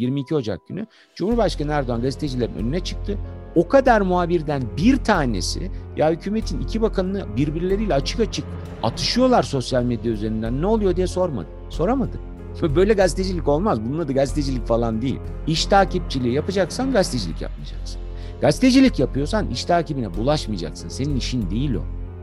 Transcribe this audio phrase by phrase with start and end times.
[0.00, 3.18] 22 Ocak günü Cumhurbaşkanı Erdoğan gazetecilerin önüne çıktı.
[3.54, 8.44] O kadar muhabirden bir tanesi ya hükümetin iki bakanını birbirleriyle açık açık
[8.82, 11.46] atışıyorlar sosyal medya üzerinden ne oluyor diye sormadı.
[11.70, 12.18] Soramadı.
[12.76, 13.84] Böyle gazetecilik olmaz.
[13.84, 15.20] Bunun adı gazetecilik falan değil.
[15.46, 18.00] İş takipçiliği yapacaksan gazetecilik yapmayacaksın.
[18.40, 20.88] Gazetecilik yapıyorsan iş takibine bulaşmayacaksın.
[20.88, 21.82] Senin işin değil o.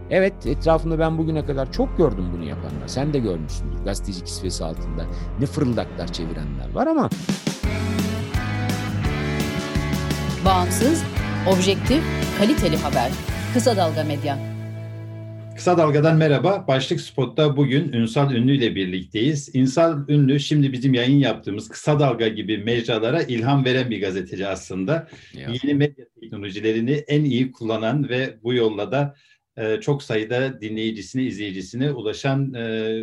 [0.10, 2.88] Evet etrafımda ben bugüne kadar çok gördüm bunu yapanlar.
[2.88, 5.05] Sen de görmüşsündür gazeteci kisvesi altında
[5.40, 7.10] ne fırıldaklar çevirenler var ama...
[10.46, 11.04] Bağımsız,
[11.48, 12.04] objektif,
[12.38, 13.12] kaliteli haber.
[13.54, 14.40] Kısa Dalga Medya.
[15.56, 16.66] Kısa Dalga'dan merhaba.
[16.68, 19.56] Başlık Spot'ta bugün Ünsal Ünlü ile birlikteyiz.
[19.56, 25.08] Ünsal Ünlü şimdi bizim yayın yaptığımız Kısa Dalga gibi mecralara ilham veren bir gazeteci aslında.
[25.34, 25.50] Ya.
[25.64, 29.16] Yeni medya teknolojilerini en iyi kullanan ve bu yolla da
[29.58, 32.94] e, çok sayıda dinleyicisine, izleyicisine ulaşan e,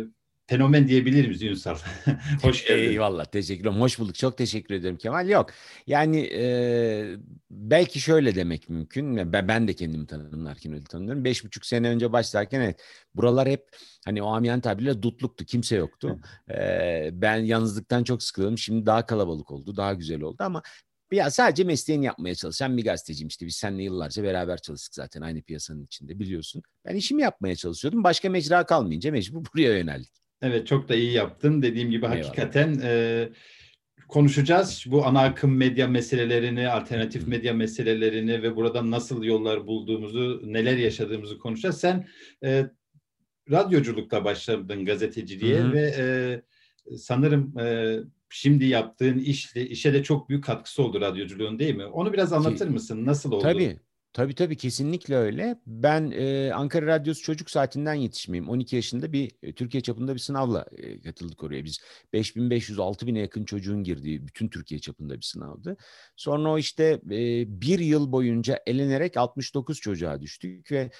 [0.51, 1.77] fenomen diyebilir miyiz Ünsal?
[2.41, 2.83] Hoş geldin.
[2.83, 3.81] Eyvallah teşekkür ederim.
[3.81, 4.15] Hoş bulduk.
[4.15, 5.29] Çok teşekkür ederim Kemal.
[5.29, 5.49] Yok
[5.87, 6.43] yani e,
[7.51, 9.33] belki şöyle demek mümkün.
[9.33, 11.23] Ben, ben de kendimi tanımlarken öyle tanımlıyorum.
[11.23, 12.81] Beş buçuk sene önce başlarken evet
[13.15, 13.67] buralar hep
[14.05, 15.45] hani o amyan tabirle dutluktu.
[15.45, 16.19] Kimse yoktu.
[16.49, 18.57] E, ben yalnızlıktan çok sıkıldım.
[18.57, 19.77] Şimdi daha kalabalık oldu.
[19.77, 20.61] Daha güzel oldu ama
[21.11, 23.45] ya sadece mesleğini yapmaya çalışan bir gazeteciyim işte.
[23.45, 26.63] Biz seninle yıllarca beraber çalıştık zaten aynı piyasanın içinde biliyorsun.
[26.85, 28.03] Ben işimi yapmaya çalışıyordum.
[28.03, 30.20] Başka mecra kalmayınca mecbur buraya yöneldik.
[30.41, 31.61] Evet çok da iyi yaptın.
[31.61, 32.23] Dediğim gibi Eyvallah.
[32.23, 33.29] hakikaten e,
[34.07, 34.85] konuşacağız.
[34.87, 41.37] Bu ana akım medya meselelerini, alternatif medya meselelerini ve buradan nasıl yollar bulduğumuzu, neler yaşadığımızı
[41.37, 41.79] konuşacağız.
[41.79, 42.07] Sen
[42.43, 42.65] e,
[43.51, 45.73] radyoculukla başladın gazeteciliğe Hı-hı.
[45.73, 46.05] ve e,
[46.97, 47.97] sanırım e,
[48.29, 51.85] şimdi yaptığın işle, işe de çok büyük katkısı oldu radyoculuğun değil mi?
[51.85, 53.05] Onu biraz anlatır mısın?
[53.05, 53.43] Nasıl oldu?
[53.43, 53.79] Tabii.
[54.13, 55.59] Tabii tabii kesinlikle öyle.
[55.67, 58.49] Ben e, Ankara Radyosu çocuk saatinden yetişmeyeyim.
[58.49, 61.65] 12 yaşında bir e, Türkiye çapında bir sınavla e, katıldık oraya.
[61.65, 61.79] Biz
[62.13, 65.77] 5500-6000'e yakın çocuğun girdiği bütün Türkiye çapında bir sınavdı.
[66.15, 70.91] Sonra o işte e, bir yıl boyunca elenerek 69 çocuğa düştük ve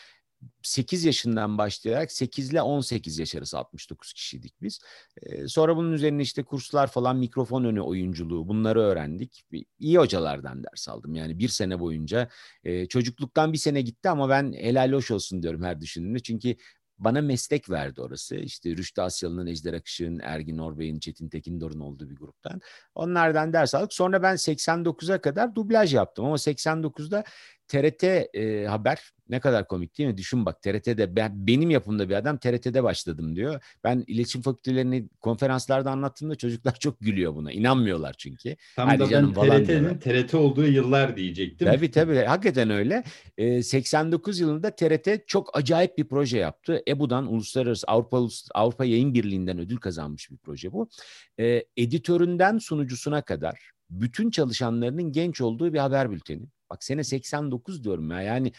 [0.61, 4.79] 8 yaşından başlayarak 8 ile 18 yaş arası 69 kişiydik biz.
[5.21, 9.43] Ee, sonra bunun üzerine işte kurslar falan mikrofon önü oyunculuğu bunları öğrendik.
[9.79, 11.15] İyi hocalardan ders aldım.
[11.15, 12.29] Yani bir sene boyunca
[12.63, 16.19] e, çocukluktan bir sene gitti ama ben helal hoş olsun diyorum her düşündüğümde.
[16.19, 16.55] Çünkü
[17.03, 18.35] bana meslek verdi orası.
[18.35, 22.61] İşte Rüştü Asyalı'nın, Ejder Akışık'ın, Ergin Orbey'in, Çetin Tekindor'un olduğu bir gruptan.
[22.95, 23.93] Onlardan ders aldık.
[23.93, 27.23] Sonra ben 89'a kadar dublaj yaptım ama 89'da
[27.71, 30.17] TRT e, haber ne kadar komik değil mi?
[30.17, 33.63] Düşün bak TRT'de ben, benim yapımda bir adam TRT'de başladım diyor.
[33.83, 37.51] Ben iletişim fakültelerini konferanslarda anlattığımda çocuklar çok gülüyor buna.
[37.51, 38.55] İnanmıyorlar çünkü.
[38.75, 41.67] Tam Hadi da canım, ben TRT'nin TRT olduğu yıllar diyecektim.
[41.67, 43.03] Tabii tabii hakikaten öyle.
[43.37, 46.83] E, 89 yılında TRT çok acayip bir proje yaptı.
[46.87, 50.89] EBU'dan Uluslararası Avrupa Avrupa Yayın Birliği'nden ödül kazanmış bir proje bu.
[51.39, 56.45] E, editöründen sunucusuna kadar bütün çalışanlarının genç olduğu bir haber bülteni.
[56.71, 58.51] Bak sene 89 diyorum ya yani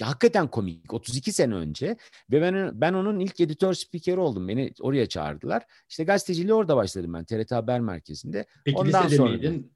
[0.00, 0.94] ya hakikaten komik.
[0.94, 1.96] 32 sene önce
[2.30, 4.48] ve ben ben onun ilk editör spikeri oldum.
[4.48, 5.62] Beni oraya çağırdılar.
[5.88, 8.46] İşte gazeteciliği orada başladım ben TRT Haber Merkezi'nde.
[8.64, 9.72] Peki Ondan lisede sonra miydin?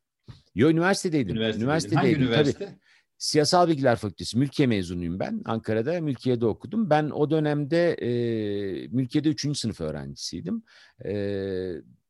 [0.54, 1.36] Yo üniversitedeydim.
[1.36, 1.62] Üniversitedeydim.
[1.62, 2.10] üniversitedeydim.
[2.10, 2.64] Hangi üniversite?
[2.64, 2.78] Tabii.
[3.18, 5.42] Siyasal Bilgiler Fakültesi, Mülkiye mezunuyum ben.
[5.44, 6.90] Ankara'da, Mülkiye'de okudum.
[6.90, 8.08] Ben o dönemde e,
[8.88, 9.58] Mülkiye'de 3.
[9.58, 10.62] sınıf öğrencisiydim.
[11.04, 11.12] E,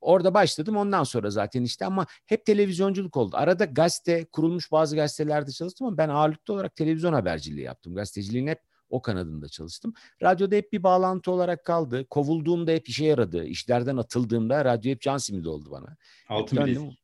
[0.04, 3.37] Orada başladım ondan sonra zaten işte ama hep televizyonculuk oldu.
[3.37, 7.94] Arada gazete, kurulmuş bazı gazetelerde çalıştım ama ben ağırlıklı olarak televizyon haberciliği yaptım.
[7.94, 8.60] Gazeteciliğin hep
[8.91, 9.94] o kanadında çalıştım.
[10.22, 12.06] Radyoda hep bir bağlantı olarak kaldı.
[12.10, 13.44] Kovulduğumda hep işe yaradı.
[13.44, 15.97] İşlerden atıldığımda radyo hep can simidi oldu bana.
[16.28, 16.98] Altın bilezik.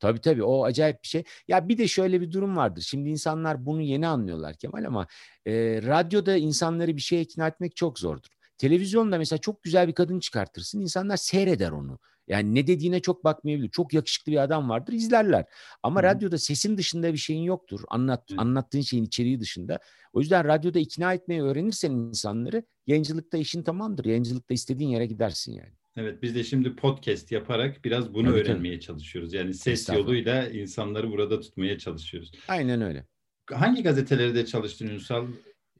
[0.00, 1.24] Tabii tabii o acayip bir şey.
[1.48, 2.82] Ya bir de şöyle bir durum vardır.
[2.82, 5.06] Şimdi insanlar bunu yeni anlıyorlar Kemal ama
[5.46, 8.28] e, radyoda insanları bir şeye ikna etmek çok zordur.
[8.58, 10.80] Televizyonda mesela çok güzel bir kadın çıkartırsın.
[10.80, 11.98] insanlar seyreder onu.
[12.28, 13.70] Yani ne dediğine çok bakmayabilir.
[13.70, 15.44] Çok yakışıklı bir adam vardır izlerler.
[15.82, 16.04] Ama Hı.
[16.04, 17.80] radyoda sesin dışında bir şeyin yoktur.
[17.88, 18.34] Anlat, Hı.
[18.38, 19.78] Anlattığın şeyin içeriği dışında.
[20.12, 24.04] O yüzden radyoda ikna etmeyi öğrenirsen insanları yayıncılıkta işin tamamdır.
[24.04, 25.72] Yayıncılıkta istediğin yere gidersin yani.
[25.96, 28.82] Evet biz de şimdi podcast yaparak biraz bunu evet, öğrenmeye evet.
[28.82, 29.32] çalışıyoruz.
[29.32, 32.32] Yani ses yoluyla insanları burada tutmaya çalışıyoruz.
[32.48, 33.06] Aynen öyle.
[33.52, 35.26] Hangi gazetelerde çalıştın Ünsal?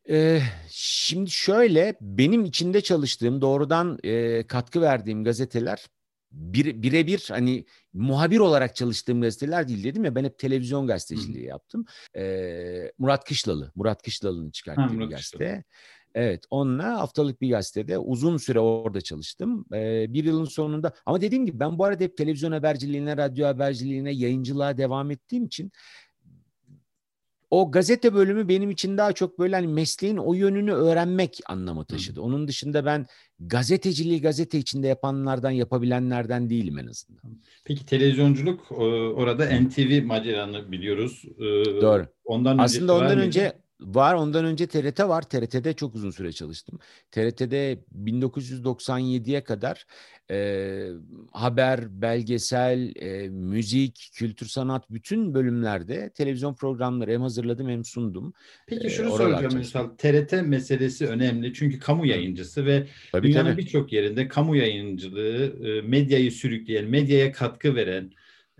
[0.08, 0.40] Ee,
[0.70, 5.87] şimdi şöyle benim içinde çalıştığım doğrudan e, katkı verdiğim gazeteler
[6.35, 11.49] bir, birebir hani muhabir olarak çalıştığım gazeteler değil dedim ya ben hep televizyon gazeteciliği Hı.
[11.49, 11.85] yaptım.
[12.17, 15.39] Ee, Murat Kışlalı, Murat Kışlalı'nın çıkarttığı ha, bir gazete.
[15.39, 15.63] Kışlalı.
[16.15, 19.65] Evet onunla haftalık bir gazetede uzun süre orada çalıştım.
[19.75, 24.11] Ee, bir yılın sonunda ama dediğim gibi ben bu arada hep televizyon haberciliğine, radyo haberciliğine,
[24.11, 25.73] yayıncılığa devam ettiğim için
[27.55, 32.21] o gazete bölümü benim için daha çok böyle hani mesleğin o yönünü öğrenmek anlamı taşıdı.
[32.21, 32.23] Hı.
[32.25, 33.06] Onun dışında ben
[33.41, 37.23] gazeteciliği gazete içinde yapanlardan yapabilenlerden değilim en azından.
[37.65, 41.23] Peki televizyonculuk e, orada NTV maceranı biliyoruz.
[41.39, 41.45] E,
[41.81, 42.06] Doğru.
[42.25, 45.23] Ondan Aslında ondan önce Var ondan önce TRT var.
[45.23, 46.79] TRT'de çok uzun süre çalıştım.
[47.11, 49.85] TRT'de 1997'ye kadar
[50.31, 50.88] e,
[51.32, 58.32] haber, belgesel, e, müzik, kültür sanat bütün bölümlerde televizyon programları hem hazırladım hem sundum.
[58.67, 59.88] Peki şunu e, soracağım Ünsal.
[59.88, 65.55] TRT meselesi önemli çünkü kamu yayıncısı ve tabii, dünyanın birçok yerinde kamu yayıncılığı
[65.85, 68.11] medyayı sürükleyen, medyaya katkı veren,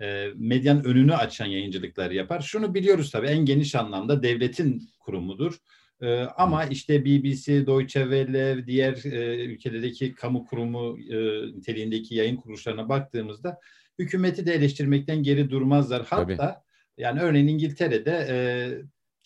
[0.01, 2.41] e, medyanın önünü açan yayıncılıklar yapar.
[2.41, 5.59] Şunu biliyoruz tabii en geniş anlamda devletin kurumudur.
[6.01, 12.89] E, ama işte BBC, Deutsche Welle, diğer e, ülkelerdeki kamu kurumu e, niteliğindeki yayın kuruluşlarına
[12.89, 13.61] baktığımızda
[13.99, 16.07] hükümeti de eleştirmekten geri durmazlar.
[16.11, 16.55] Hatta tabii.
[16.99, 18.37] yani örneğin İngiltere'de e,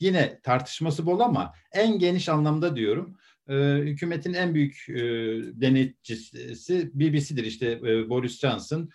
[0.00, 3.16] yine tartışması bol ama en geniş anlamda diyorum
[3.48, 5.02] e, hükümetin en büyük e,
[5.60, 8.90] denetçisi BBC'dir işte e, Boris Johnson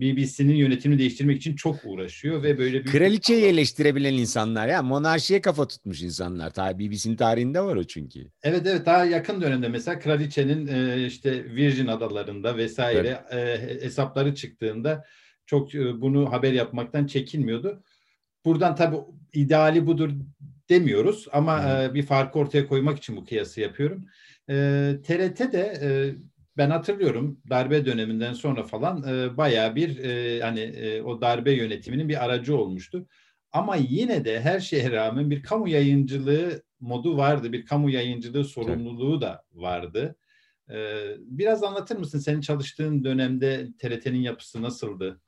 [0.00, 5.68] BBC'nin yönetimini değiştirmek için çok uğraşıyor ve böyle bir kraliçeyi eleştirebilen insanlar ya monarşiye kafa
[5.68, 6.50] tutmuş insanlar.
[6.50, 8.20] Ta BBC'nin tarihinde var o çünkü.
[8.42, 10.66] Evet evet daha yakın dönemde mesela kraliçenin
[11.06, 13.82] işte Virgin adalarında vesaire evet.
[13.82, 15.04] hesapları çıktığında
[15.46, 17.82] çok bunu haber yapmaktan çekinmiyordu.
[18.44, 18.96] Buradan tabii
[19.32, 20.10] ideali budur
[20.68, 21.94] demiyoruz ama hmm.
[21.94, 24.04] bir farkı ortaya koymak için bu kıyası yapıyorum.
[25.02, 26.14] TRT de
[26.56, 32.08] ben hatırlıyorum darbe döneminden sonra falan e, bayağı bir e, hani e, o darbe yönetiminin
[32.08, 33.06] bir aracı olmuştu.
[33.52, 39.20] Ama yine de her şeye rağmen bir kamu yayıncılığı modu vardı, bir kamu yayıncılığı sorumluluğu
[39.20, 40.16] da vardı.
[40.70, 45.20] E, biraz anlatır mısın senin çalıştığın dönemde TRT'nin yapısı nasıldı?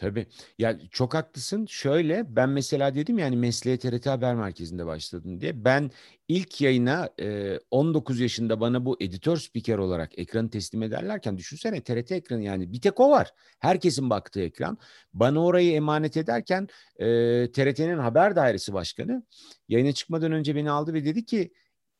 [0.00, 0.26] Tabii.
[0.58, 1.66] Ya çok haklısın.
[1.66, 5.64] Şöyle ben mesela dedim yani mesleğe TRT Haber Merkezi'nde başladım diye.
[5.64, 5.90] Ben
[6.28, 12.12] ilk yayına e, 19 yaşında bana bu editör spiker olarak ekranı teslim ederlerken düşünsene TRT
[12.12, 13.32] ekranı yani bir tek o var.
[13.58, 14.78] Herkesin baktığı ekran.
[15.12, 16.68] Bana orayı emanet ederken
[16.98, 17.06] e,
[17.52, 19.22] TRT'nin haber dairesi başkanı
[19.68, 21.52] yayına çıkmadan önce beni aldı ve dedi ki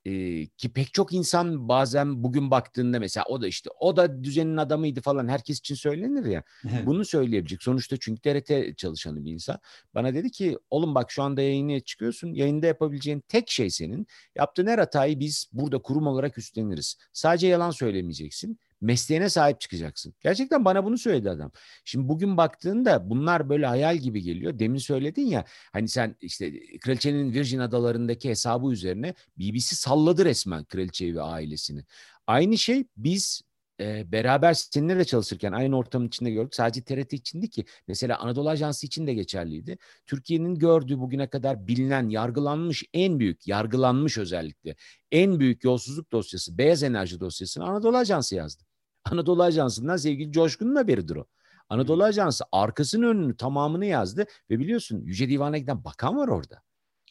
[0.04, 4.56] e, ki pek çok insan bazen bugün baktığında mesela o da işte o da düzenin
[4.56, 6.42] adamıydı falan herkes için söylenir ya.
[6.86, 7.62] Bunu söyleyebilecek.
[7.62, 9.58] Sonuçta çünkü TRT çalışanı bir insan.
[9.94, 12.32] Bana dedi ki oğlum bak şu anda yayına çıkıyorsun.
[12.34, 14.06] Yayında yapabileceğin tek şey senin.
[14.36, 16.96] Yaptığın her hatayı biz burada kurum olarak üstleniriz.
[17.12, 20.14] Sadece yalan söylemeyeceksin mesleğine sahip çıkacaksın.
[20.20, 21.52] Gerçekten bana bunu söyledi adam.
[21.84, 24.58] Şimdi bugün baktığında bunlar böyle hayal gibi geliyor.
[24.58, 31.16] Demin söyledin ya hani sen işte kraliçenin Virgin Adaları'ndaki hesabı üzerine BBC salladı resmen kraliçeyi
[31.16, 31.84] ve ailesini.
[32.26, 33.42] Aynı şey biz
[33.80, 36.54] e, beraber seninle de çalışırken aynı ortamın içinde gördük.
[36.54, 37.64] Sadece TRT için değil ki.
[37.88, 39.78] Mesela Anadolu Ajansı için de geçerliydi.
[40.06, 44.76] Türkiye'nin gördüğü bugüne kadar bilinen, yargılanmış en büyük, yargılanmış özellikle
[45.12, 48.69] en büyük yolsuzluk dosyası, beyaz enerji dosyasını Anadolu Ajansı yazdı.
[49.04, 51.26] Anadolu Ajansı'ndan sevgili Coşkun'un haberidir o.
[51.68, 56.62] Anadolu Ajansı arkasının önünü tamamını yazdı ve biliyorsun Yüce Divan'a giden bakan var orada.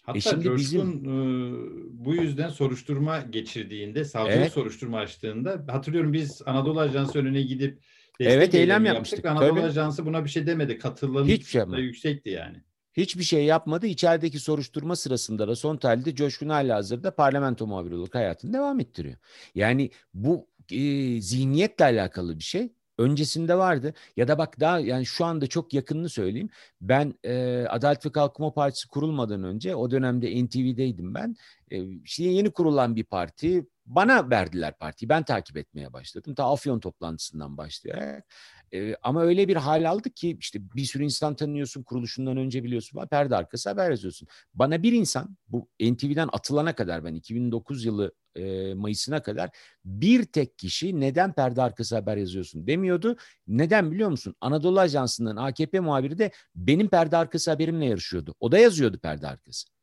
[0.03, 0.89] Hatta e şimdi Coşkun bizim...
[0.89, 1.53] e,
[1.91, 4.53] bu yüzden soruşturma geçirdiğinde, savcılık evet.
[4.53, 7.81] soruşturma açtığında hatırlıyorum biz Anadolu Ajansı önüne gidip
[8.19, 9.25] evet eylem yapmıştık.
[9.25, 9.41] Yaptık.
[9.41, 9.68] Anadolu Tabii.
[9.68, 10.77] Ajansı buna bir şey demedi.
[10.77, 12.57] Katılım Hiçbir şey da yüksekti yani.
[12.94, 13.88] Hiçbir şey yapmadı.
[13.88, 19.18] İçerideki soruşturma sırasında da son tahlilde Coşkun hala hazırda parlamento muhabiri olarak hayatını devam ettiriyor.
[19.56, 22.74] Yani bu e, zihniyetle alakalı bir şey.
[22.98, 26.50] Öncesinde vardı ya da bak daha yani şu anda çok yakınını söyleyeyim.
[26.81, 31.36] Ben e, Adalet ve Kalkınma Partisi kurulmadan önce o dönemde NTV'deydim ben.
[31.72, 35.10] E, işte yeni kurulan bir parti bana verdiler partiyi.
[35.10, 36.36] Ben takip etmeye başladım.
[36.36, 38.25] Ta Afyon toplantısından başlayarak.
[38.74, 43.08] E, ama öyle bir hal aldık ki işte bir sürü insan tanıyorsun kuruluşundan önce biliyorsun
[43.12, 44.28] perde arkası haber yazıyorsun.
[44.54, 49.50] Bana bir insan bu NTV'den atılana kadar ben 2009 yılı e, Mayıs'ına kadar
[49.86, 53.18] bir tek kişi neden perde arkası haber yazıyorsun demiyordu.
[53.48, 54.36] Neden biliyor musun?
[54.42, 58.36] Anadolu Ajansı'nın AKP muhabiri de benim perde arkası haberimle yarışıyordu.
[58.40, 59.78] O da yazıyordu perde arkası.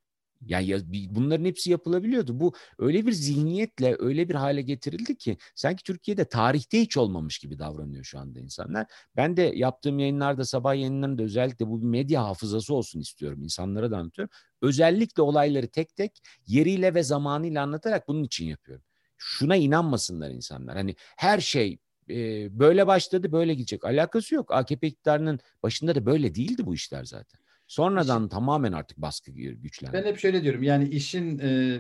[0.47, 2.41] Yani bunların hepsi yapılabiliyordu.
[2.41, 7.59] Bu öyle bir zihniyetle öyle bir hale getirildi ki sanki Türkiye'de tarihte hiç olmamış gibi
[7.59, 8.87] davranıyor şu anda insanlar.
[9.17, 13.43] Ben de yaptığım yayınlarda sabah yayınlarında özellikle bu bir medya hafızası olsun istiyorum.
[13.43, 14.35] İnsanlara da anlatıyorum.
[14.63, 18.85] Özellikle olayları tek tek yeriyle ve zamanıyla anlatarak bunun için yapıyorum.
[19.17, 20.77] Şuna inanmasınlar insanlar.
[20.77, 21.79] Hani her şey
[22.11, 23.85] e, böyle başladı böyle gidecek.
[23.85, 24.53] Alakası yok.
[24.53, 27.41] AKP iktidarının başında da böyle değildi bu işler zaten.
[27.67, 29.93] Sonradan İşin, tamamen artık baskı güçlendi.
[29.93, 31.79] Ben hep şöyle diyorum yani işin e,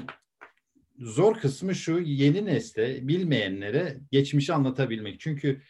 [0.99, 5.21] zor kısmı şu yeni nesle bilmeyenlere geçmişi anlatabilmek.
[5.21, 5.61] Çünkü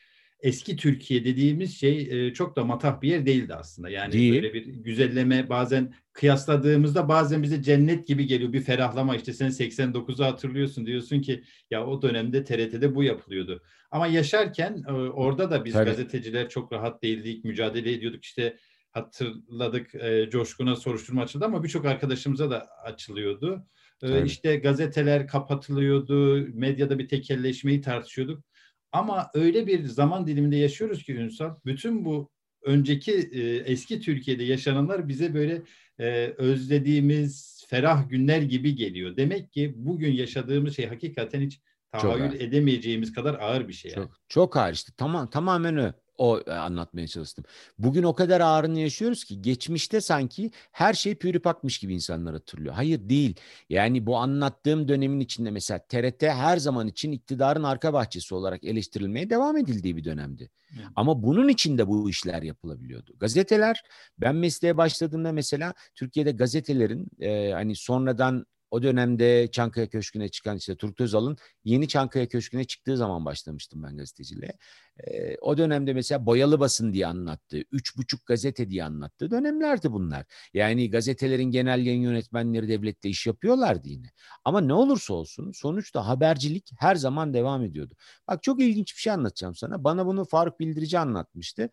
[0.40, 3.88] eski Türkiye dediğimiz şey e, çok da matah bir yer değildi aslında.
[3.88, 4.34] Yani Değil.
[4.34, 8.52] böyle bir güzelleme bazen kıyasladığımızda bazen bize cennet gibi geliyor.
[8.52, 13.62] Bir ferahlama işte sen 89'u hatırlıyorsun diyorsun ki ya o dönemde TRT'de bu yapılıyordu.
[13.90, 15.84] Ama yaşarken e, orada da biz Tabii.
[15.90, 18.56] gazeteciler çok rahat değildik, mücadele ediyorduk işte
[18.96, 23.66] hatırladık e, Coşkun'a soruşturma açıldı ama birçok arkadaşımıza da açılıyordu.
[24.02, 28.44] E, işte gazeteler kapatılıyordu, medyada bir tekelleşmeyi tartışıyorduk.
[28.92, 32.30] Ama öyle bir zaman diliminde yaşıyoruz ki Ünsal, bütün bu
[32.62, 35.62] önceki e, eski Türkiye'de yaşananlar bize böyle
[35.98, 39.16] e, özlediğimiz ferah günler gibi geliyor.
[39.16, 41.60] Demek ki bugün yaşadığımız şey hakikaten hiç
[41.92, 43.90] tahayyül edemeyeceğimiz kadar ağır bir şey.
[43.90, 44.04] Yani.
[44.04, 44.92] Çok, çok ağır işte.
[44.96, 47.44] Tamam, tamamen öyle o e, anlatmaya çalıştım.
[47.78, 52.74] Bugün o kadar ağrını yaşıyoruz ki geçmişte sanki her şey pürüpakmış gibi insanlar hatırlıyor.
[52.74, 53.34] Hayır değil.
[53.70, 59.30] Yani bu anlattığım dönemin içinde mesela TRT her zaman için iktidarın arka bahçesi olarak eleştirilmeye
[59.30, 60.50] devam edildiği bir dönemdi.
[60.68, 60.80] Hı.
[60.96, 63.14] Ama bunun içinde bu işler yapılabiliyordu.
[63.18, 63.82] Gazeteler
[64.18, 70.76] ben mesleğe başladığımda mesela Türkiye'de gazetelerin e, hani sonradan o dönemde Çankaya Köşkü'ne çıkan işte
[70.76, 74.52] Turgut Özal'ın yeni Çankaya Köşkü'ne çıktığı zaman başlamıştım ben gazeteciliğe.
[74.98, 80.26] E, o dönemde mesela boyalı basın diye anlattığı, üç buçuk gazete diye anlattığı dönemlerdi bunlar.
[80.54, 84.10] Yani gazetelerin genel yayın yönetmenleri devlette iş yapıyorlardı yine.
[84.44, 87.94] Ama ne olursa olsun sonuçta habercilik her zaman devam ediyordu.
[88.28, 89.84] Bak çok ilginç bir şey anlatacağım sana.
[89.84, 91.70] Bana bunu Faruk Bildirici anlatmıştı.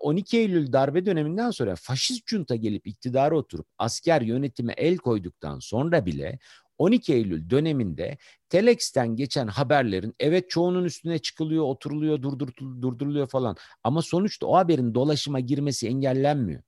[0.00, 6.06] 12 Eylül darbe döneminden sonra faşist junta gelip iktidara oturup asker yönetime el koyduktan sonra
[6.06, 6.38] bile
[6.78, 8.18] 12 Eylül döneminde
[8.48, 13.56] Telex'ten geçen haberlerin evet çoğunun üstüne çıkılıyor, oturuluyor, durduruluyor falan.
[13.84, 16.62] Ama sonuçta o haberin dolaşıma girmesi engellenmiyor.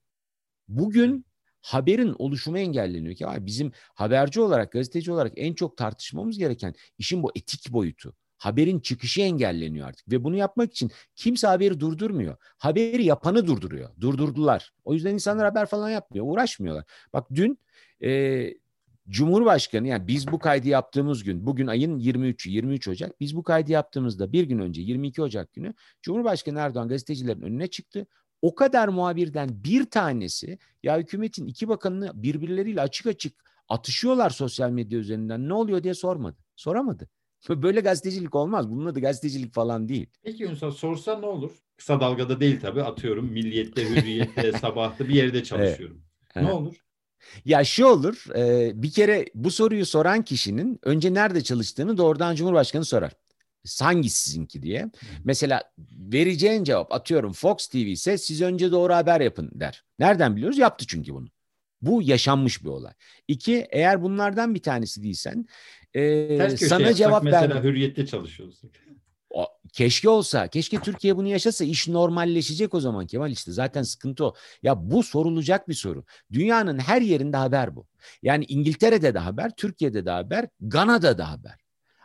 [0.69, 1.27] Bugün
[1.61, 7.33] haberin oluşumu engelleniyor ki bizim haberci olarak, gazeteci olarak en çok tartışmamız gereken işin bu
[7.35, 8.15] etik boyutu
[8.45, 12.37] haberin çıkışı engelleniyor artık ve bunu yapmak için kimse haberi durdurmuyor.
[12.59, 13.91] Haberi yapanı durduruyor.
[14.01, 14.73] Durdurdular.
[14.85, 16.27] O yüzden insanlar haber falan yapmıyor.
[16.29, 16.85] Uğraşmıyorlar.
[17.13, 17.59] Bak dün
[18.03, 18.55] e,
[19.09, 23.73] Cumhurbaşkanı yani biz bu kaydı yaptığımız gün bugün ayın 23'ü 23 Ocak biz bu kaydı
[23.73, 28.07] yaptığımızda bir gün önce 22 Ocak günü Cumhurbaşkanı Erdoğan gazetecilerin önüne çıktı.
[28.43, 34.99] O kadar muhabirden bir tanesi ya hükümetin iki bakanını birbirleriyle açık açık atışıyorlar sosyal medya
[34.99, 36.37] üzerinden ne oluyor diye sormadı.
[36.57, 37.09] Soramadı.
[37.49, 38.71] Böyle gazetecilik olmaz.
[38.71, 40.07] Bunun adı gazetecilik falan değil.
[40.23, 41.51] Peki Ünsal sorsa ne olur?
[41.77, 43.33] Kısa dalgada değil tabii atıyorum.
[43.33, 46.03] Milliyette, hürriyette, sabahta bir yerde çalışıyorum.
[46.35, 46.47] Evet.
[46.47, 46.75] Ne olur?
[47.45, 52.85] Ya şu olur, e, bir kere bu soruyu soran kişinin önce nerede çalıştığını doğrudan Cumhurbaşkanı
[52.85, 53.13] sorar.
[53.81, 54.91] Hangisi sizinki diye.
[55.25, 55.63] Mesela
[56.13, 59.85] vereceğin cevap atıyorum Fox TV ise siz önce doğru haber yapın der.
[59.99, 60.59] Nereden biliyoruz?
[60.59, 61.29] Yaptı çünkü bunu.
[61.87, 62.93] Bu yaşanmış bir olay.
[63.29, 65.47] İki, eğer bunlardan bir tanesi değilsen
[65.95, 67.65] e, Ters sana cevap mesela ver.
[67.65, 68.63] hürriyette çalışıyoruz.
[69.31, 70.49] O, keşke olsa.
[70.49, 71.65] Keşke Türkiye bunu yaşasa.
[71.65, 73.53] iş normalleşecek o zaman Kemal işte.
[73.53, 74.35] Zaten sıkıntı o.
[74.63, 76.05] Ya bu sorulacak bir soru.
[76.33, 77.87] Dünyanın her yerinde haber bu.
[78.23, 81.65] Yani İngiltere'de de haber, Türkiye'de de haber, Gana'da da haber.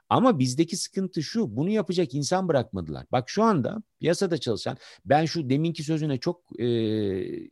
[0.10, 3.06] Ama bizdeki sıkıntı şu, bunu yapacak insan bırakmadılar.
[3.12, 6.68] Bak şu anda piyasada çalışan, ben şu deminki sözüne çok e,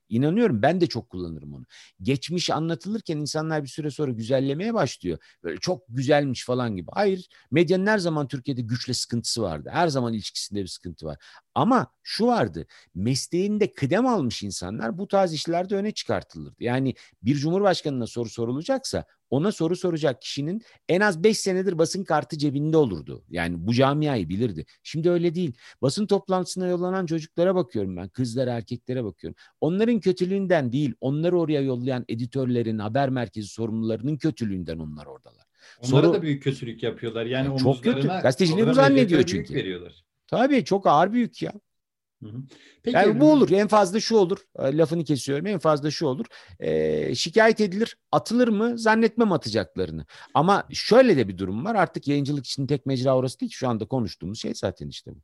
[0.09, 1.65] inanıyorum, ben de çok kullanırım onu.
[2.01, 5.17] Geçmiş anlatılırken insanlar bir süre sonra güzellemeye başlıyor.
[5.43, 6.87] Böyle çok güzelmiş falan gibi.
[6.93, 9.69] Hayır, medyanın her zaman Türkiye'de güçle sıkıntısı vardı.
[9.73, 11.17] Her zaman ilişkisinde bir sıkıntı var.
[11.55, 16.63] Ama şu vardı, mesleğinde kıdem almış insanlar bu tarz işlerde öne çıkartılırdı.
[16.63, 22.37] Yani bir cumhurbaşkanına soru sorulacaksa ona soru soracak kişinin en az 5 senedir basın kartı
[22.37, 23.23] cebinde olurdu.
[23.29, 24.65] Yani bu camiayı bilirdi.
[24.83, 25.53] Şimdi öyle değil.
[25.81, 26.07] Basın
[26.37, 28.09] toplantısına yollanan çocuklara bakıyorum ben.
[28.09, 29.35] Kızlara, erkeklere bakıyorum.
[29.61, 35.45] Onların kötülüğünden değil, onları oraya yollayan editörlerin, haber merkezi sorumlularının kötülüğünden onlar oradalar.
[35.83, 37.25] Onlara Soru, da büyük kötülük yapıyorlar.
[37.25, 38.07] Yani çok kötü.
[38.07, 39.53] Gazeteciliği bu zannediyor çünkü.
[39.53, 40.03] Veriyorlar.
[40.27, 41.53] Tabii çok ağır büyük ya.
[42.83, 43.51] Peki, yani bu olur.
[43.51, 44.37] En fazla şu olur.
[44.59, 45.45] E, lafını kesiyorum.
[45.45, 46.25] En fazla şu olur.
[46.59, 47.97] E, şikayet edilir.
[48.11, 48.79] Atılır mı?
[48.79, 50.05] Zannetmem atacaklarını.
[50.33, 51.75] Ama şöyle de bir durum var.
[51.75, 53.51] Artık yayıncılık için tek mecra orası değil.
[53.51, 55.19] Şu anda konuştuğumuz şey zaten işte bu.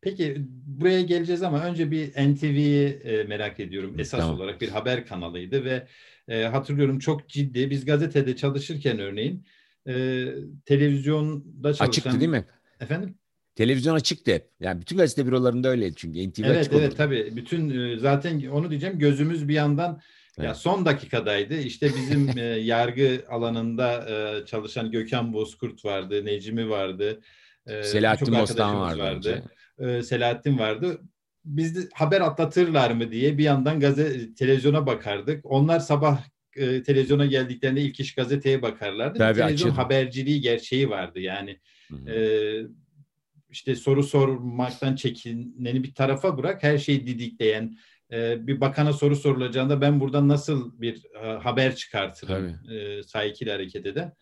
[0.00, 0.36] Peki
[0.66, 3.94] buraya geleceğiz ama önce bir NTV'yi e, merak ediyorum.
[3.98, 4.36] Esas tamam.
[4.36, 5.86] olarak bir haber kanalıydı ve
[6.28, 7.70] e, hatırlıyorum çok ciddi.
[7.70, 9.46] Biz gazetede çalışırken örneğin
[9.88, 10.24] e,
[10.64, 11.86] televizyonda çalışan...
[11.86, 12.44] Açıktı değil mi?
[12.80, 13.14] Efendim?
[13.54, 14.50] Televizyon açıktı hep.
[14.60, 16.30] Yani bütün gazete bürolarında öyleydi çünkü.
[16.30, 16.94] NTV evet açık evet olurdu.
[16.96, 17.32] tabii.
[17.36, 20.00] Bütün zaten onu diyeceğim gözümüz bir yandan
[20.38, 20.48] evet.
[20.48, 21.58] ya son dakikadaydı.
[21.58, 22.30] İşte bizim
[22.64, 24.06] yargı alanında
[24.46, 27.20] çalışan Gökhan Bozkurt vardı, Necmi vardı.
[27.66, 28.98] Selahattin Bostan vardı.
[28.98, 30.02] vardı.
[30.02, 31.00] Selahattin vardı.
[31.44, 35.40] Biz de haber atlatırlar mı diye bir yandan gazete televizyona bakardık.
[35.44, 36.22] Onlar sabah
[36.56, 39.18] e, televizyona geldiklerinde ilk iş gazeteye bakarlardı.
[39.18, 39.82] Tabii, televizyon açıldı.
[39.82, 41.60] haberciliği gerçeği vardı yani.
[41.88, 42.10] Hı hı.
[42.10, 42.20] E,
[43.50, 46.62] işte soru sormaktan çekineni bir tarafa bırak.
[46.62, 47.76] Her şeyi didikleyen,
[48.12, 53.86] e, bir bakana soru sorulacağında ben buradan nasıl bir e, haber çıkartırım e, sahikiyle hareket
[53.86, 54.12] eden.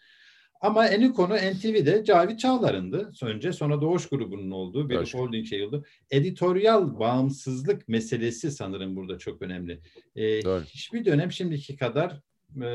[0.64, 3.12] Ama en konu NTV'de Cavit Çağlar'ındı.
[3.23, 5.14] Önce sonra Doğuş grubunun olduğu bir Doğuş.
[5.14, 5.85] holding şey oldu.
[6.11, 9.80] Editoryal bağımsızlık meselesi sanırım burada çok önemli.
[10.16, 12.21] Ee, hiçbir dönem şimdiki kadar
[12.62, 12.68] e,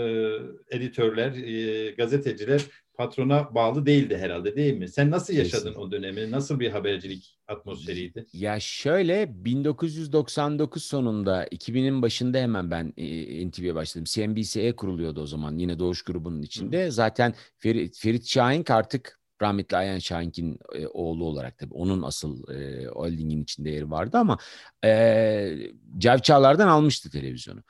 [0.72, 2.65] editörler, e, gazeteciler
[3.00, 4.89] patrona bağlı değildi herhalde değil mi?
[4.89, 5.79] Sen nasıl yaşadın Kesin.
[5.79, 6.32] o dönemi?
[6.32, 8.25] Nasıl bir habercilik atmosferiydi?
[8.34, 14.03] Ya şöyle 1999 sonunda 2000'in başında hemen ben e, NTV'ye başladım.
[14.08, 16.86] CNBC'ye kuruluyordu o zaman yine Doğuş grubunun içinde.
[16.86, 16.91] Hı.
[16.91, 22.86] Zaten Ferit, Ferit Şahin artık rahmetli Ayhan Şahink'in e, oğlu olarak tabii onun asıl e,
[22.86, 24.38] holdingin içinde yeri vardı ama
[24.86, 25.58] e,
[25.98, 27.63] Cavçağlar'dan almıştı televizyonu.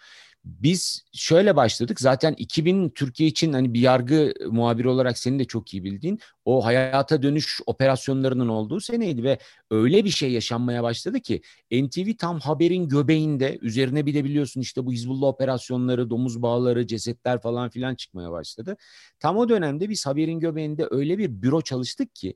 [0.45, 1.99] Biz şöyle başladık.
[1.99, 6.65] Zaten 2000 Türkiye için hani bir yargı muhabiri olarak senin de çok iyi bildiğin o
[6.65, 9.37] hayata dönüş operasyonlarının olduğu seneydi ve
[9.71, 11.41] öyle bir şey yaşanmaya başladı ki
[11.71, 17.41] NTV tam haberin göbeğinde üzerine bir de biliyorsun işte bu Hizbullah operasyonları, domuz bağları, cesetler
[17.41, 18.77] falan filan çıkmaya başladı.
[19.19, 22.35] Tam o dönemde biz haberin göbeğinde öyle bir büro çalıştık ki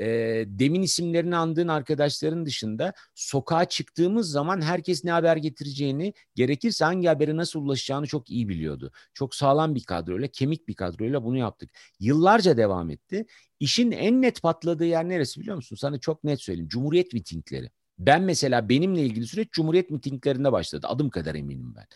[0.00, 0.06] e,
[0.46, 7.36] demin isimlerini andığın arkadaşların dışında sokağa çıktığımız zaman herkes ne haber getireceğini gerekirse hangi habere
[7.36, 8.92] nasıl ulaşacağını çok iyi biliyordu.
[9.14, 11.70] Çok sağlam bir kadroyla, kemik bir kadroyla bunu yaptık.
[12.00, 13.26] Yıllarca devam etti.
[13.60, 15.76] İşin en net patladığı yer neresi biliyor musun?
[15.76, 16.68] Sana çok net söyleyeyim.
[16.68, 17.70] Cumhuriyet mitingleri.
[17.98, 20.86] Ben mesela benimle ilgili süreç Cumhuriyet mitinglerinde başladı.
[20.86, 21.86] Adım kadar eminim ben.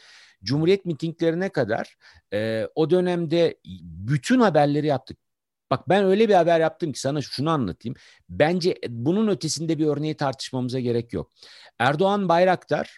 [0.43, 1.97] Cumhuriyet mitinglerine kadar
[2.33, 5.24] e, o dönemde bütün haberleri yaptık.
[5.71, 7.97] Bak ben öyle bir haber yaptım ki sana şunu anlatayım.
[8.29, 11.31] Bence bunun ötesinde bir örneği tartışmamıza gerek yok.
[11.79, 12.97] Erdoğan Bayraktar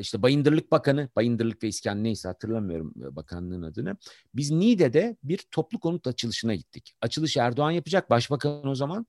[0.00, 3.96] işte Bayındırlık Bakanı, Bayındırlık ve İskan neyse hatırlamıyorum bakanlığın adını.
[4.34, 6.94] Biz Niğde'de bir toplu konut açılışına gittik.
[7.00, 9.06] Açılış Erdoğan yapacak başbakan o zaman.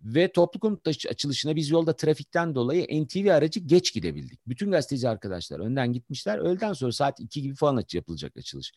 [0.00, 4.40] Ve toplu konut açılışına biz yolda trafikten dolayı NTV aracı geç gidebildik.
[4.46, 6.38] Bütün gazeteci arkadaşlar önden gitmişler.
[6.38, 8.72] Öğleden sonra saat 2 gibi falan yapılacak açılış.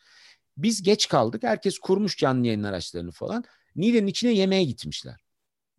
[0.57, 1.43] Biz geç kaldık.
[1.43, 3.43] Herkes kurmuş canlı yayın araçlarını falan.
[3.75, 5.25] Niğde'nin içine yemeğe gitmişler.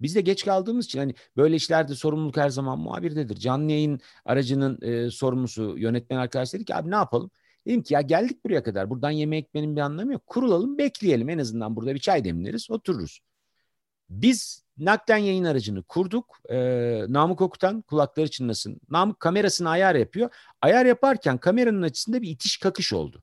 [0.01, 3.37] Biz de geç kaldığımız için hani böyle işlerde sorumluluk her zaman muhabirdedir.
[3.37, 7.31] Canlı yayın aracının e, sorumlusu yönetmen arkadaş dedi ki abi ne yapalım?
[7.67, 8.91] Dedim ki ya geldik buraya kadar.
[8.91, 10.27] Buradan yemeğe gitmenin bir anlamı yok.
[10.27, 11.29] Kurulalım bekleyelim.
[11.29, 13.21] En azından burada bir çay demleriz otururuz.
[14.11, 16.41] Biz nakden yayın aracını kurduk.
[16.51, 16.57] E,
[17.09, 18.81] Namık Okutan kulakları çınlasın.
[18.91, 20.31] Namık kamerasını ayar yapıyor.
[20.63, 23.23] Ayar yaparken kameranın açısında bir itiş kakış oldu.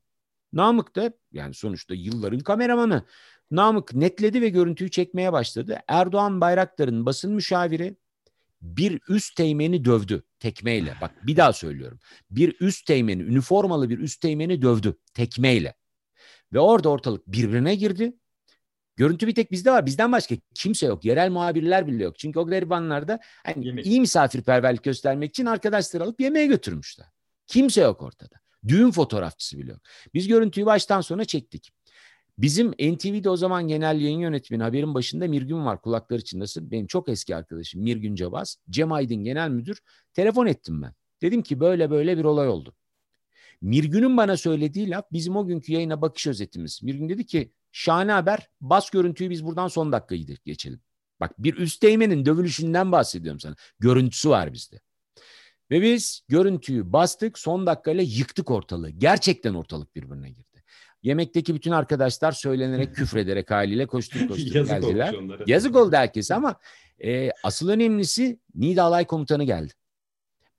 [0.54, 3.04] Namık da yani sonuçta yılların kameramanı.
[3.50, 5.78] Namık netledi ve görüntüyü çekmeye başladı.
[5.88, 7.96] Erdoğan Bayraktar'ın basın müşaviri
[8.62, 10.94] bir üst teğmeni dövdü tekmeyle.
[11.00, 11.98] Bak bir daha söylüyorum.
[12.30, 15.74] Bir üst teğmeni, üniformalı bir üst teğmeni dövdü tekmeyle.
[16.52, 18.16] Ve orada ortalık birbirine girdi.
[18.96, 19.86] Görüntü bir tek bizde var.
[19.86, 21.04] Bizden başka kimse yok.
[21.04, 22.18] Yerel muhabirler bile yok.
[22.18, 23.86] Çünkü o garibanlarda hani Yemek.
[23.86, 27.06] iyi misafirperverlik göstermek için arkadaşlar alıp yemeğe götürmüşler.
[27.46, 28.43] Kimse yok ortada.
[28.68, 29.80] Düğün fotoğrafçısı bile yok.
[30.14, 31.70] Biz görüntüyü baştan sona çektik.
[32.38, 36.70] Bizim NTV'de o zaman genel yayın yönetmeni haberin başında Mirgün var kulakları içindesin.
[36.70, 38.56] Benim çok eski arkadaşım Mirgün Cabaz.
[38.70, 39.80] Cem Aydın genel müdür.
[40.12, 40.92] Telefon ettim ben.
[41.22, 42.74] Dedim ki böyle böyle bir olay oldu.
[43.60, 46.82] Mirgün'ün bana söylediği laf bizim o günkü yayına bakış özetimiz.
[46.82, 50.80] Mirgün dedi ki şahane haber bas görüntüyü biz buradan son dakikayı geçelim.
[51.20, 53.56] Bak bir üst değmenin dövülüşünden bahsediyorum sana.
[53.78, 54.80] Görüntüsü var bizde.
[55.70, 58.90] Ve biz görüntüyü bastık son dakikayla yıktık ortalığı.
[58.90, 60.62] Gerçekten ortalık birbirine girdi.
[61.02, 65.14] Yemekteki bütün arkadaşlar söylenerek küfrederek haliyle koştuk koştuk Yazık geldiler.
[65.46, 66.56] Yazık oldu herkese ama
[67.04, 69.72] e, asıl önemlisi Nida Alay Komutanı geldi.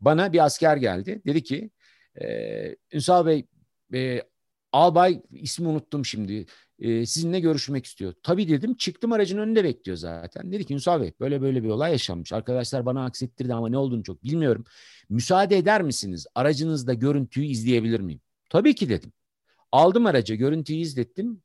[0.02, 1.22] Bana bir asker geldi.
[1.26, 1.70] Dedi ki
[2.22, 2.26] e,
[2.94, 3.46] Ünsal Bey
[3.94, 4.22] e,
[4.72, 6.46] albay ismi unuttum şimdi
[6.80, 8.14] e, sizinle görüşmek istiyor.
[8.24, 10.52] Tabii dedim çıktım aracın önünde bekliyor zaten.
[10.52, 12.34] Dedi ki Ünsal Bey böyle böyle bir olay yaşanmış.
[12.34, 14.66] Arkadaşlar bana aksettirdi ama ne olduğunu çok bilmiyorum.
[15.10, 16.28] Müsaade eder misiniz?
[16.36, 18.22] Aracınızda görüntüyü izleyebilir miyim?
[18.50, 19.14] Tabii ki dedim.
[19.72, 21.42] Aldım aracı görüntüyü izlettim.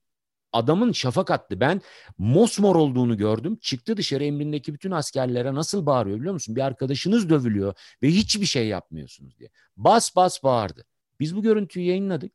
[0.53, 1.61] Adamın şafak attı.
[1.61, 1.81] Ben
[2.19, 3.59] mosmor olduğunu gördüm.
[3.61, 6.57] Çıktı dışarı emrindeki bütün askerlere nasıl bağırıyor biliyor musun?
[6.57, 9.51] Bir arkadaşınız dövülüyor ve hiçbir şey yapmıyorsunuz diye.
[9.77, 10.85] Bas bas bağırdı.
[11.21, 12.33] Biz bu görüntüyü yayınladık.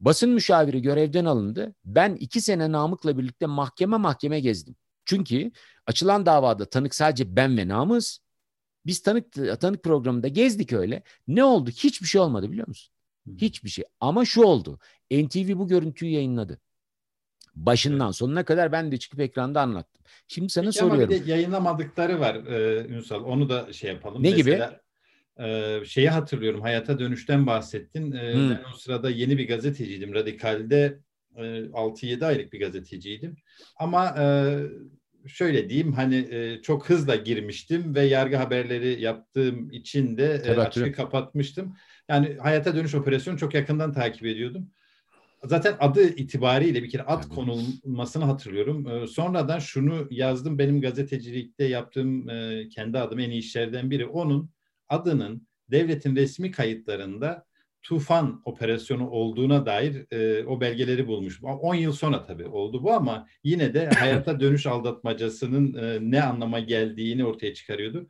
[0.00, 1.74] Basın müşaviri görevden alındı.
[1.84, 4.76] Ben iki sene Namık'la birlikte mahkeme mahkeme gezdim.
[5.04, 5.50] Çünkü
[5.86, 8.20] açılan davada tanık sadece ben ve Namız.
[8.86, 11.02] Biz tanık tanık programında gezdik öyle.
[11.28, 11.70] Ne oldu?
[11.70, 12.92] Hiçbir şey olmadı biliyor musun?
[13.36, 13.84] Hiçbir şey.
[14.00, 14.78] Ama şu oldu.
[15.10, 16.60] NTV bu görüntüyü yayınladı.
[17.54, 20.02] Başından sonuna kadar ben de çıkıp ekranda anlattım.
[20.28, 21.14] Şimdi sana Peki soruyorum.
[21.14, 23.24] Ama bir de yayınlamadıkları var e, Ünsal.
[23.24, 24.22] Onu da şey yapalım.
[24.22, 24.85] Ne Mesela, gibi?
[25.84, 28.12] Şeyi hatırlıyorum hayata dönüşten bahsettin.
[28.12, 28.50] Hmm.
[28.50, 30.14] Ben o sırada yeni bir gazeteciydim.
[30.14, 30.98] Radikal'de
[31.36, 33.36] e, 6-7 aylık bir gazeteciydim.
[33.76, 34.24] Ama e,
[35.28, 40.92] şöyle diyeyim hani e, çok hızla girmiştim ve yargı haberleri yaptığım için de e, açığı
[40.92, 41.76] kapatmıştım.
[42.08, 44.70] Yani hayata dönüş operasyonu çok yakından takip ediyordum.
[45.44, 48.88] Zaten adı itibariyle bir kere ad konulmasını hatırlıyorum.
[48.88, 54.06] E, sonradan şunu yazdım benim gazetecilikte yaptığım e, kendi adım en iyi işlerden biri.
[54.06, 54.50] Onun
[54.88, 57.46] adının devletin resmi kayıtlarında
[57.82, 61.48] Tufan operasyonu olduğuna dair e, o belgeleri bulmuşum.
[61.48, 66.60] 10 yıl sonra tabii oldu bu ama yine de hayata dönüş aldatmacasının e, ne anlama
[66.60, 68.08] geldiğini ortaya çıkarıyordu.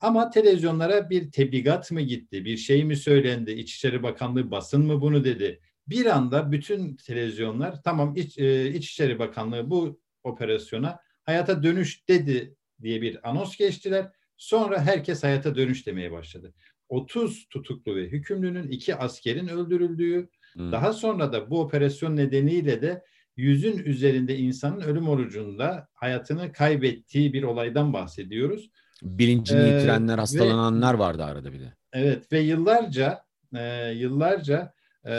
[0.00, 5.24] Ama televizyonlara bir tebligat mı gitti, bir şey mi söylendi, İçişleri Bakanlığı basın mı bunu
[5.24, 5.60] dedi.
[5.88, 13.02] Bir anda bütün televizyonlar tamam İç, e, İçişleri Bakanlığı bu operasyona hayata dönüş dedi diye
[13.02, 14.10] bir anons geçtiler.
[14.36, 16.54] Sonra herkes hayata dönüş demeye başladı.
[16.88, 20.72] 30 tutuklu ve hükümlünün iki askerin öldürüldüğü, hmm.
[20.72, 23.02] daha sonra da bu operasyon nedeniyle de
[23.36, 28.70] yüzün üzerinde insanın ölüm orucunda hayatını kaybettiği bir olaydan bahsediyoruz.
[29.02, 31.72] Bilincini ee, yitirenler, hastalananlar ve, vardı arada bir de.
[31.92, 33.24] Evet ve yıllarca
[33.56, 34.72] e, yıllarca
[35.06, 35.12] e,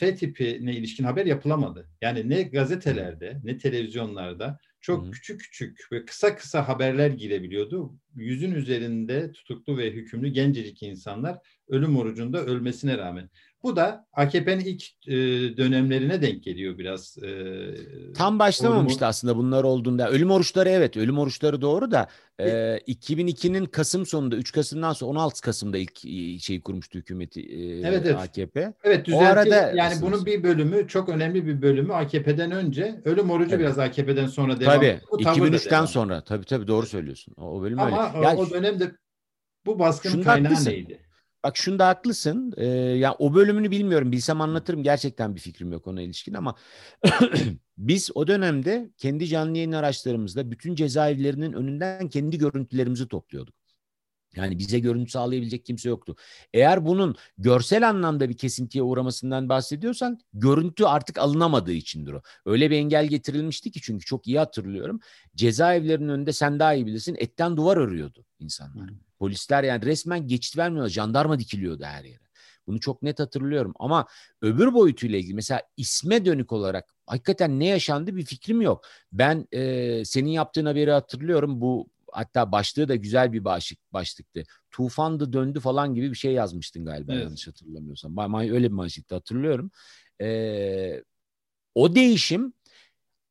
[0.00, 1.88] F tipine ilişkin haber yapılamadı.
[2.00, 5.10] Yani ne gazetelerde ne televizyonlarda çok Hı-hı.
[5.10, 7.98] küçük küçük ve kısa kısa haberler girebiliyordu.
[8.14, 11.38] Yüzün üzerinde tutuklu ve hükümlü gencecik insanlar
[11.68, 13.30] ölüm orucunda ölmesine rağmen.
[13.62, 15.12] Bu da AKP'nin ilk e,
[15.56, 17.18] dönemlerine denk geliyor biraz.
[17.18, 19.08] E, Tam başlamamıştı orumu...
[19.08, 20.10] aslında bunlar olduğunda.
[20.10, 22.46] Ölüm oruçları evet, ölüm oruçları doğru da e,
[22.88, 25.98] 2002'nin Kasım sonunda 3 Kasım'dan sonra 16 Kasım'da ilk
[26.42, 28.16] şeyi kurmuştu hükümeti e, evet, evet.
[28.16, 28.72] AKP.
[28.84, 29.24] Evet, düzeltti.
[29.24, 33.60] O arada yani bunun bir bölümü çok önemli bir bölümü AKP'den önce, ölüm orucu evet.
[33.60, 34.74] biraz AKP'den sonra devam.
[34.74, 35.00] Tabii.
[35.10, 36.24] 2003'ten sonra.
[36.24, 37.34] Tabii tabii doğru söylüyorsun.
[37.36, 38.26] O, o bölüm Ama öyle.
[38.26, 38.92] Yani, o dönemde
[39.66, 40.70] bu baskının kaynağı haklısın.
[40.70, 41.09] neydi?
[41.44, 42.52] Bak şunda haklısın.
[42.56, 44.12] Ee, ya o bölümünü bilmiyorum.
[44.12, 44.82] Bilsem anlatırım.
[44.82, 46.54] Gerçekten bir fikrim yok ona ilişkin ama
[47.78, 53.59] biz o dönemde kendi canlı yayın araçlarımızda bütün cezaevlerinin önünden kendi görüntülerimizi topluyorduk.
[54.36, 56.16] Yani bize görüntü sağlayabilecek kimse yoktu.
[56.54, 62.22] Eğer bunun görsel anlamda bir kesintiye uğramasından bahsediyorsan görüntü artık alınamadığı içindir o.
[62.46, 65.00] Öyle bir engel getirilmişti ki çünkü çok iyi hatırlıyorum.
[65.36, 68.88] Cezaevlerinin önünde sen daha iyi bilirsin etten duvar örüyordu insanlar.
[68.88, 68.96] Hmm.
[69.18, 70.90] Polisler yani resmen geçit vermiyorlar.
[70.90, 72.30] Jandarma dikiliyordu her yere.
[72.66, 74.06] Bunu çok net hatırlıyorum ama
[74.42, 78.84] öbür boyutuyla ilgili mesela isme dönük olarak hakikaten ne yaşandı bir fikrim yok.
[79.12, 81.60] Ben e, senin yaptığın haberi hatırlıyorum.
[81.60, 84.42] Bu hatta başlığı da güzel bir başlık başlıktı.
[84.70, 87.22] Tufandı döndü falan gibi bir şey yazmıştın galiba evet.
[87.24, 88.16] yanlış hatırlamıyorsam.
[88.16, 89.70] Ben öyle bir başlıkta hatırlıyorum.
[90.20, 91.04] Ee,
[91.74, 92.52] o değişim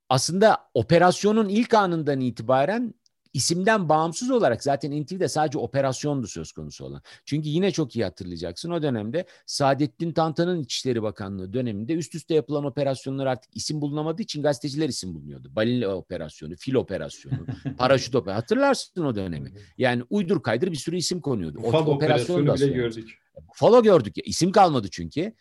[0.09, 2.93] aslında operasyonun ilk anından itibaren
[3.33, 7.01] isimden bağımsız olarak zaten NTV'de sadece operasyondu söz konusu olan.
[7.25, 12.65] Çünkü yine çok iyi hatırlayacaksın o dönemde Saadettin Tantan'ın İçişleri Bakanlığı döneminde üst üste yapılan
[12.65, 15.55] operasyonlar artık isim bulunamadığı için gazeteciler isim bulunuyordu.
[15.55, 17.45] Balina operasyonu, fil operasyonu,
[17.77, 19.51] paraşüt operasyonu hatırlarsın o dönemi.
[19.77, 21.59] Yani uydur kaydır bir sürü isim konuyordu.
[21.63, 23.19] O, operasyonu bile gördük.
[23.53, 25.33] Follow gördük ya isim kalmadı çünkü.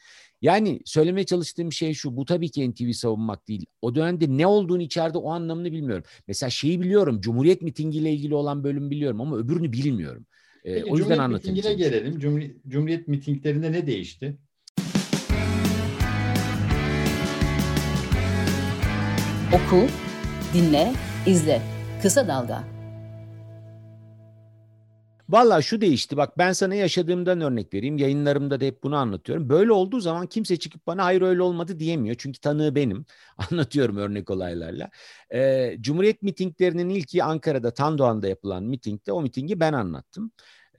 [0.42, 2.16] Yani söylemeye çalıştığım şey şu.
[2.16, 3.66] Bu tabii ki NTV savunmak değil.
[3.82, 6.04] O dönemde ne olduğunu içeride o anlamını bilmiyorum.
[6.28, 7.20] Mesela şeyi biliyorum.
[7.20, 10.26] Cumhuriyet mitingiyle ilgili olan bölüm biliyorum ama öbürünü bilmiyorum.
[10.64, 11.56] Ee, Peki, o yüzden Cumhuriyet anlatayım.
[11.56, 12.18] mitingine gelelim.
[12.18, 14.36] Cumhuriyet, Cumhuriyet mitinglerinde ne değişti?
[19.52, 19.86] Oku,
[20.54, 20.92] dinle,
[21.26, 21.62] izle.
[22.02, 22.77] Kısa Dalga.
[25.28, 27.98] Valla şu değişti bak ben sana yaşadığımdan örnek vereyim.
[27.98, 29.48] Yayınlarımda da hep bunu anlatıyorum.
[29.48, 32.16] Böyle olduğu zaman kimse çıkıp bana hayır öyle olmadı diyemiyor.
[32.18, 33.06] Çünkü tanığı benim.
[33.50, 34.90] Anlatıyorum örnek olaylarla.
[35.34, 40.32] Ee, Cumhuriyet mitinglerinin ilki Ankara'da Tandoğan'da yapılan mitingde o mitingi ben anlattım.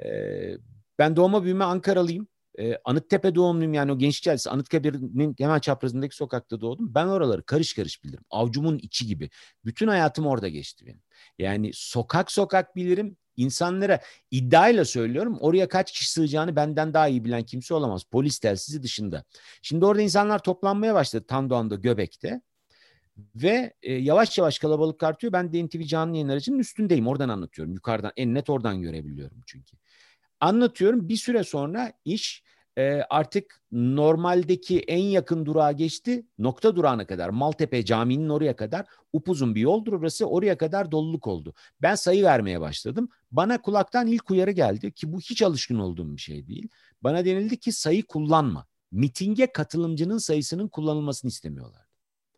[0.04, 0.58] Ee,
[1.00, 2.28] ben doğma büyüme Ankaralıyım.
[2.60, 6.96] Ee, Anıttepe doğumluyum yani o gençlik caddesi Anıtkabir'in hemen çaprazındaki sokakta doğdum.
[6.96, 8.24] Ben oraları karış karış bilirim.
[8.30, 9.30] Avcumun içi gibi.
[9.66, 11.02] Bütün hayatım orada geçti benim.
[11.40, 13.18] Yani sokak sokak bilirim.
[13.38, 14.00] İnsanlara
[14.32, 18.04] iddiayla söylüyorum oraya kaç kişi sığacağını benden daha iyi bilen kimse olamaz.
[18.04, 19.24] Polis telsizi dışında.
[19.62, 22.42] Şimdi orada insanlar toplanmaya başladı Tandoğan'da Göbek'te.
[23.36, 25.34] Ve e, yavaş yavaş kalabalık artıyor.
[25.34, 27.08] Ben de NTV canlı yayın aracının üstündeyim.
[27.08, 27.74] Oradan anlatıyorum.
[27.74, 29.78] Yukarıdan en net oradan görebiliyorum çünkü.
[30.40, 31.10] Anlatıyorum.
[31.10, 32.44] Bir süre sonra iş
[32.78, 36.26] e, artık normaldeki en yakın durağa geçti.
[36.38, 40.26] Nokta durağına kadar Maltepe Camii'nin oraya kadar upuzun bir yoldur orası.
[40.26, 41.54] Oraya kadar doluluk oldu.
[41.82, 43.10] Ben sayı vermeye başladım.
[43.32, 46.68] Bana kulaktan ilk uyarı geldi ki bu hiç alışkın olduğum bir şey değil.
[47.02, 48.68] Bana denildi ki sayı kullanma.
[48.92, 51.86] Mitinge katılımcının sayısının kullanılmasını istemiyorlar.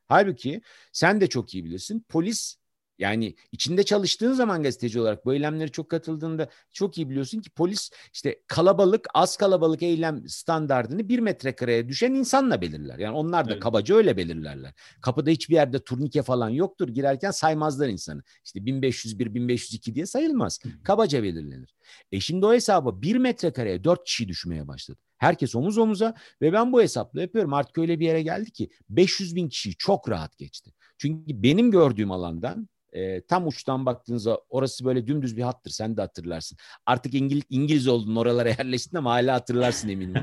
[0.08, 2.06] Halbuki sen de çok iyi bilirsin.
[2.10, 2.56] Polis
[3.02, 7.90] Yani içinde çalıştığın zaman gazeteci olarak bu eylemlere çok katıldığında çok iyi biliyorsun ki polis
[8.14, 13.00] işte kalabalık az kalabalık eylem standartını bir metrekareye düşen insanla belirler.
[13.00, 13.64] Yani onlar da evet.
[13.64, 14.74] kabaca öyle belirlerler.
[15.02, 16.90] Kapıda hiçbir yerde turnike falan yoktur.
[16.90, 18.24] Girerken saymazlar insanı.
[18.46, 20.60] İşte 1501, 1502 diye sayılmaz.
[20.84, 21.76] Kabaca belirlenir.
[22.12, 25.00] E şimdi o hesabı bir metrekareye dört kişi düşmeye başladı.
[25.18, 27.54] Herkes omuz omuza ve ben bu hesapla yapıyorum.
[27.54, 30.74] Artık öyle bir yere geldi ki 500 bin kişiyi çok rahat geçti.
[30.98, 35.72] Çünkü benim gördüğüm alandan e, tam uçtan baktığınızda orası böyle dümdüz bir hattır.
[35.72, 36.58] Sen de hatırlarsın.
[36.86, 40.16] Artık İngiliz, İngiliz oldun oralara yerleştin ama hala hatırlarsın eminim.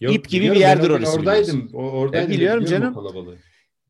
[0.00, 1.18] Yok, İp gibi bir yerdir orası.
[1.18, 1.70] Oradaydım.
[1.74, 2.30] O, oradaydım.
[2.30, 2.94] E, biliyorum canım.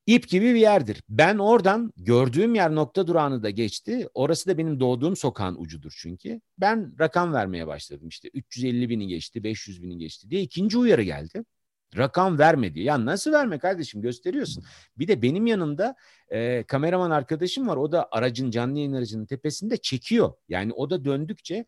[0.06, 1.02] İp gibi bir yerdir.
[1.08, 4.08] Ben oradan gördüğüm yer nokta durağını da geçti.
[4.14, 6.40] Orası da benim doğduğum sokağın ucudur çünkü.
[6.58, 11.44] Ben rakam vermeye başladım işte 350 bini geçti, 500 bini geçti diye ikinci uyarı geldi.
[11.96, 12.80] Rakam vermedi.
[12.80, 14.64] Ya nasıl verme kardeşim gösteriyorsun.
[14.98, 15.94] Bir de benim yanımda
[16.28, 17.76] e, kameraman arkadaşım var.
[17.76, 20.32] O da aracın canlı yayın aracının tepesinde çekiyor.
[20.48, 21.66] Yani o da döndükçe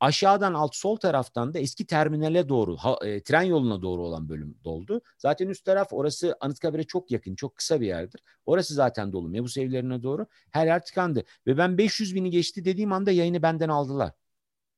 [0.00, 4.58] aşağıdan alt sol taraftan da eski terminale doğru ha, e, tren yoluna doğru olan bölüm
[4.64, 5.00] doldu.
[5.18, 8.20] Zaten üst taraf orası Anıtkabir'e çok yakın çok kısa bir yerdir.
[8.46, 11.24] Orası zaten dolu Mebus evlerine doğru her yer tıkandı.
[11.46, 14.12] Ve ben 500 bini geçti dediğim anda yayını benden aldılar.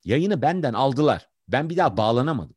[0.03, 1.29] Yayını benden aldılar.
[1.47, 2.55] Ben bir daha bağlanamadım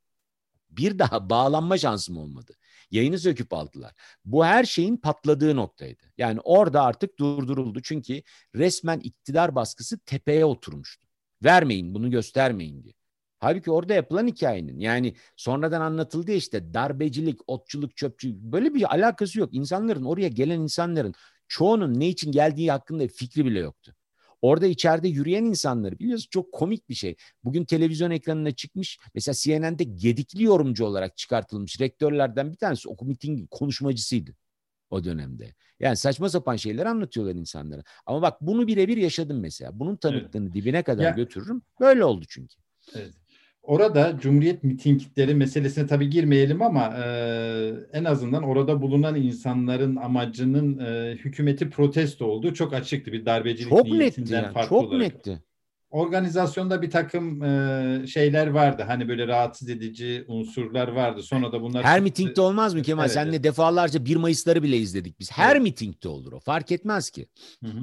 [0.76, 2.54] bir daha bağlanma şansım olmadı.
[2.90, 3.92] Yayını söküp aldılar.
[4.24, 6.02] Bu her şeyin patladığı noktaydı.
[6.18, 7.82] Yani orada artık durduruldu.
[7.82, 8.22] Çünkü
[8.54, 11.08] resmen iktidar baskısı tepeye oturmuştu.
[11.44, 12.94] Vermeyin bunu göstermeyin diye.
[13.38, 19.54] Halbuki orada yapılan hikayenin yani sonradan anlatıldı işte darbecilik, otçuluk, çöpçülük böyle bir alakası yok.
[19.54, 21.14] İnsanların oraya gelen insanların
[21.48, 23.94] çoğunun ne için geldiği hakkında fikri bile yoktu.
[24.44, 27.16] Orada içeride yürüyen insanları biliyorsun çok komik bir şey.
[27.44, 33.50] Bugün televizyon ekranına çıkmış mesela CNN'de gedikli yorumcu olarak çıkartılmış rektörlerden bir tanesi oku miting
[33.50, 34.34] konuşmacısıydı
[34.90, 35.54] o dönemde.
[35.80, 37.82] Yani saçma sapan şeyler anlatıyorlar insanlara.
[38.06, 39.78] Ama bak bunu birebir yaşadım mesela.
[39.78, 40.54] Bunun tanıklığını evet.
[40.54, 41.62] dibine kadar ya, götürürüm.
[41.80, 42.54] Böyle oldu çünkü.
[42.94, 43.14] Evet.
[43.66, 47.04] Orada Cumhuriyet mitingleri meselesine tabii girmeyelim ama e,
[47.92, 53.86] en azından orada bulunan insanların amacının e, hükümeti protesto olduğu çok açıktı bir darbecilik çok
[53.86, 55.00] niyetinden netti farklı çok olarak.
[55.00, 55.42] netti.
[55.94, 58.84] Organizasyonda bir takım e, şeyler vardı.
[58.86, 61.22] Hani böyle rahatsız edici unsurlar vardı.
[61.22, 61.84] Sonra da bunlar...
[61.84, 63.04] Her mitingde olmaz mı Kemal?
[63.04, 63.12] Evet.
[63.14, 65.32] Senle defalarca 1 Mayıs'ları bile izledik biz.
[65.32, 65.62] Her evet.
[65.62, 66.40] mitingde olur o.
[66.40, 67.28] Fark etmez ki.
[67.64, 67.78] Hı hı.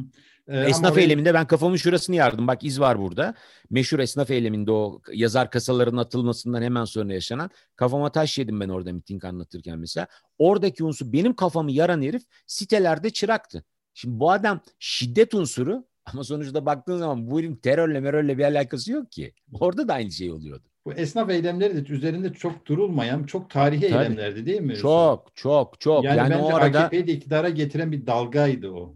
[0.48, 1.02] Ee, esnaf oraya...
[1.02, 2.48] eyleminde ben kafamın şurasını yardım.
[2.48, 3.34] Bak iz var burada.
[3.70, 8.94] Meşhur esnaf eyleminde o yazar kasaların atılmasından hemen sonra yaşanan kafama taş yedim ben orada
[8.94, 10.08] miting anlatırken mesela.
[10.38, 13.64] Oradaki unsur benim kafamı yaran herif sitelerde çıraktı.
[13.94, 18.92] Şimdi bu adam şiddet unsuru ama sonuçta baktığın zaman bu ürün terörle merörle bir alakası
[18.92, 19.34] yok ki.
[19.60, 20.64] Orada da aynı şey oluyordu.
[20.86, 23.92] Bu esnaf eylemleri de üzerinde çok durulmayan, çok tarihi Tabii.
[23.92, 24.76] eylemlerdi değil mi?
[24.76, 26.04] Çok, çok, çok.
[26.04, 26.84] Yani, yani bence o arada...
[26.84, 28.96] AKP'yi de iktidara getiren bir dalgaydı o.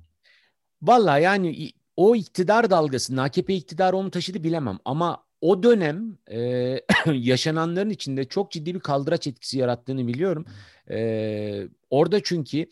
[0.81, 6.39] Valla yani o iktidar dalgasını AKP iktidarı onu taşıdı bilemem ama o dönem e,
[7.13, 10.45] yaşananların içinde çok ciddi bir kaldıraç etkisi yarattığını biliyorum.
[10.89, 12.65] E, orada çünkü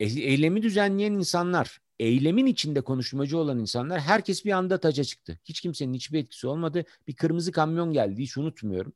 [0.00, 5.38] eylemi düzenleyen insanlar, eylemin içinde konuşmacı olan insanlar herkes bir anda taca çıktı.
[5.44, 6.84] Hiç kimsenin hiçbir etkisi olmadı.
[7.08, 8.92] Bir kırmızı kamyon geldi hiç unutmuyorum.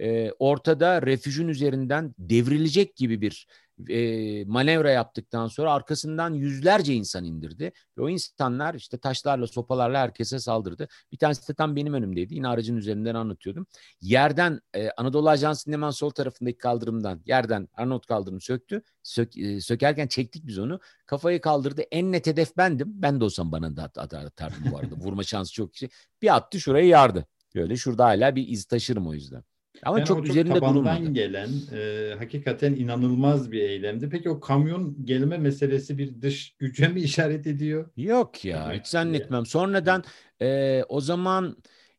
[0.00, 3.46] E, ortada refüjün üzerinden devrilecek gibi bir
[3.88, 7.72] e, manevra yaptıktan sonra arkasından yüzlerce insan indirdi.
[7.98, 10.88] Ve o insanlar işte taşlarla, sopalarla herkese saldırdı.
[11.12, 12.34] Bir tanesi de tam benim önümdeydi.
[12.34, 13.66] Yine aracın üzerinden anlatıyordum.
[14.00, 18.82] Yerden e, Anadolu Ajansı'nın hemen sol tarafındaki kaldırımdan yerden Arnavut kaldırımı söktü.
[19.02, 20.80] Sök, e, sökerken çektik biz onu.
[21.06, 21.82] Kafayı kaldırdı.
[21.82, 22.88] En net hedef bendim.
[22.94, 24.94] Ben de olsam bana da atardım bu arada.
[24.94, 25.90] Vurma şansı çok kişi.
[26.22, 27.26] Bir attı şurayı yardı.
[27.54, 29.44] Böyle şurada hala bir iz taşırım o yüzden.
[29.82, 31.12] Ama yani çok, çok üzerinde durulmadı.
[31.12, 34.08] gelen e, hakikaten inanılmaz bir eylemdi.
[34.08, 37.90] Peki o kamyon gelme meselesi bir dış güce mi işaret ediyor?
[37.96, 39.46] Yok ya hiç zannetmem.
[39.46, 40.04] Sonradan
[40.42, 41.56] e, o zaman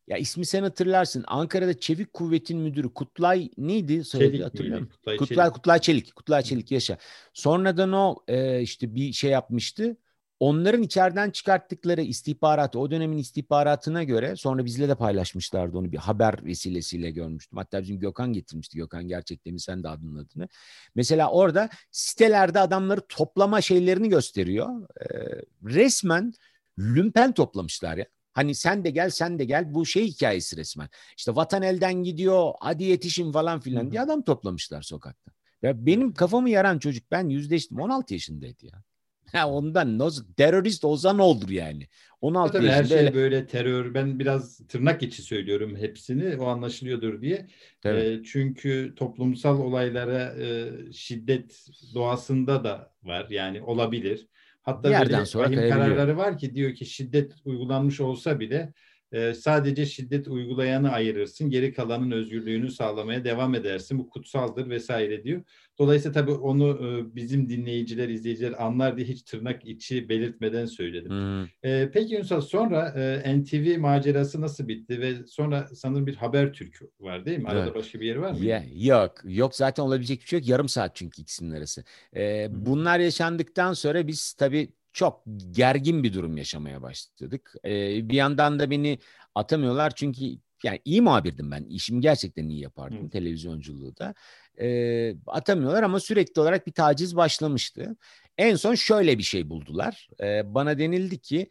[0.07, 1.23] ya ismi sen hatırlarsın.
[1.27, 4.03] Ankara'da Çevik Kuvvet'in müdürü Kutlay neydi?
[4.03, 4.93] Soyadı hatırlıyor musun?
[5.17, 5.53] Kutlay, Kutlay, Çelik.
[5.53, 6.15] Kutlay Çelik.
[6.15, 6.97] Kutlay Çelik yaşa.
[7.33, 9.97] Sonradan o e, işte bir şey yapmıştı
[10.39, 16.45] onların içeriden çıkarttıkları istihbaratı, o dönemin istihbaratına göre sonra bizle de paylaşmışlardı onu bir haber
[16.45, 17.57] vesilesiyle görmüştüm.
[17.57, 18.77] Hatta bizim Gökhan getirmişti.
[18.77, 20.47] Gökhan gerçekten mi sen de adının adını.
[20.95, 24.89] Mesela orada sitelerde adamları toplama şeylerini gösteriyor.
[25.01, 25.05] Ee,
[25.63, 26.33] resmen
[26.79, 28.05] lümpen toplamışlar ya.
[28.33, 30.89] Hani sen de gel sen de gel bu şey hikayesi resmen.
[31.17, 35.31] İşte vatan elden gidiyor hadi yetişin falan filan diye adam toplamışlar sokakta.
[35.61, 38.83] Ya benim kafamı yaran çocuk ben yüzleştim 16 yaşındaydı ya.
[39.31, 41.87] Ha ondan nasıl terörist olsa ne olur yani?
[42.21, 43.13] 16 Tabii her şey öyle...
[43.13, 43.93] böyle terör.
[43.93, 46.37] Ben biraz tırnak içi söylüyorum hepsini.
[46.37, 47.47] O anlaşılıyordur diye.
[47.85, 53.27] E, çünkü toplumsal olaylara e, şiddet doğasında da var.
[53.29, 54.27] Yani olabilir.
[54.61, 58.73] Hatta bir yerden sonra kararları var ki diyor ki şiddet uygulanmış olsa bile
[59.11, 61.49] e, sadece şiddet uygulayanı ayırırsın.
[61.49, 63.99] Geri kalanın özgürlüğünü sağlamaya devam edersin.
[63.99, 65.43] Bu kutsaldır vesaire diyor.
[65.79, 71.11] Dolayısıyla tabii onu e, bizim dinleyiciler, izleyiciler anlar diye hiç tırnak içi belirtmeden söyledim.
[71.11, 71.43] Hmm.
[71.63, 76.81] E, peki Ünsal sonra e, NTV macerası nasıl bitti ve sonra sanırım bir haber Türk
[76.99, 77.47] var değil mi?
[77.47, 77.75] Arada evet.
[77.75, 78.39] başka bir yeri var mı?
[78.39, 79.13] Yeah, yok.
[79.23, 80.47] Yok zaten olabilecek bir şey yok.
[80.47, 81.83] Yarım saat çünkü ikisinin arası.
[82.15, 87.55] E, bunlar yaşandıktan sonra biz tabii çok gergin bir durum yaşamaya başladık.
[87.65, 88.99] Ee, bir yandan da beni
[89.35, 90.25] atamıyorlar çünkü
[90.63, 91.63] yani iyi muhabirdim ben.
[91.63, 93.09] İşimi gerçekten iyi yapardım Hı.
[93.09, 94.13] televizyonculuğu da.
[94.61, 97.95] Ee, atamıyorlar ama sürekli olarak bir taciz başlamıştı.
[98.37, 100.09] En son şöyle bir şey buldular.
[100.21, 101.49] Ee, bana denildi ki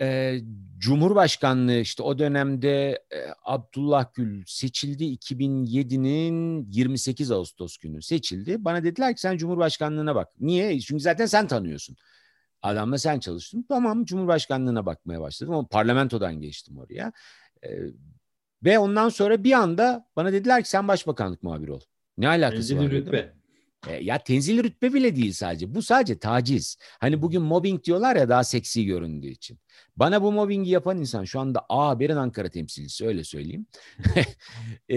[0.00, 0.38] e,
[0.78, 8.64] Cumhurbaşkanlığı işte o dönemde e, Abdullah Gül seçildi 2007'nin 28 Ağustos günü seçildi.
[8.64, 10.28] Bana dediler ki sen Cumhurbaşkanlığına bak.
[10.40, 10.80] Niye?
[10.80, 11.96] Çünkü zaten sen tanıyorsun.
[12.62, 13.66] Adamla sen çalıştın.
[13.68, 17.12] Tamam Cumhurbaşkanlığına bakmaya başladım ama parlamentodan geçtim oraya.
[17.62, 17.68] Ee,
[18.64, 21.80] ve ondan sonra bir anda bana dediler ki sen başbakanlık muhabiri ol.
[22.18, 22.90] Ne alakası Tenzili var?
[22.90, 23.32] Rütbe.
[23.86, 25.74] E, ya tenzili rütbe bile değil sadece.
[25.74, 26.76] Bu sadece taciz.
[27.00, 29.58] Hani bugün mobbing diyorlar ya daha seksi göründüğü için.
[29.96, 33.66] Bana bu mobbingi yapan insan şu anda A Haber'in Ankara temsilcisi öyle söyleyeyim.
[34.90, 34.96] e,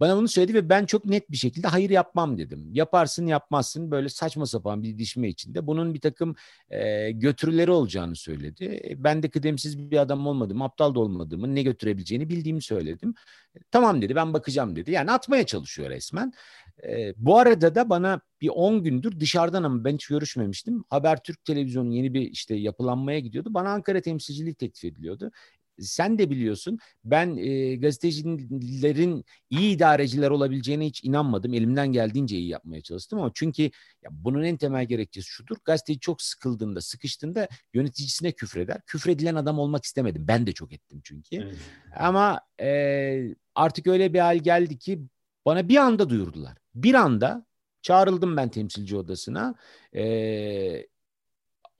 [0.00, 2.68] bana bunu söyledi ve ben çok net bir şekilde hayır yapmam dedim.
[2.72, 5.66] Yaparsın yapmazsın böyle saçma sapan bir didişme içinde.
[5.66, 6.34] Bunun bir takım
[6.70, 8.80] e, götürüleri olacağını söyledi.
[8.84, 13.14] E, ben de kıdemsiz bir adam olmadığımı, aptal da olmadığımı, ne götürebileceğini bildiğimi söyledim.
[13.54, 14.90] E, tamam dedi ben bakacağım dedi.
[14.90, 16.32] Yani atmaya çalışıyor resmen.
[16.84, 20.84] E, bu arada da bana bir 10 gündür dışarıdan ama ben hiç görüşmemiştim.
[20.90, 23.54] Habertürk televizyonu yeni bir işte yapılanmaya gidiyordu.
[23.54, 25.30] Bana Ankara temsilcilik teklif ediliyordu.
[25.78, 31.54] Sen de biliyorsun ben e, gazetecilerin iyi idareciler olabileceğine hiç inanmadım.
[31.54, 33.62] Elimden geldiğince iyi yapmaya çalıştım ama çünkü
[34.02, 35.56] ya bunun en temel gerekçesi şudur.
[35.64, 38.80] Gazeteci çok sıkıldığında, sıkıştığında yöneticisine küfreder.
[38.86, 40.24] Küfredilen adam olmak istemedim.
[40.28, 41.36] Ben de çok ettim çünkü.
[41.36, 41.56] Evet.
[41.96, 45.00] Ama e, artık öyle bir hal geldi ki
[45.46, 46.56] bana bir anda duyurdular.
[46.74, 47.46] Bir anda
[47.82, 49.54] çağrıldım ben temsilci odasına.
[49.94, 50.86] Ee,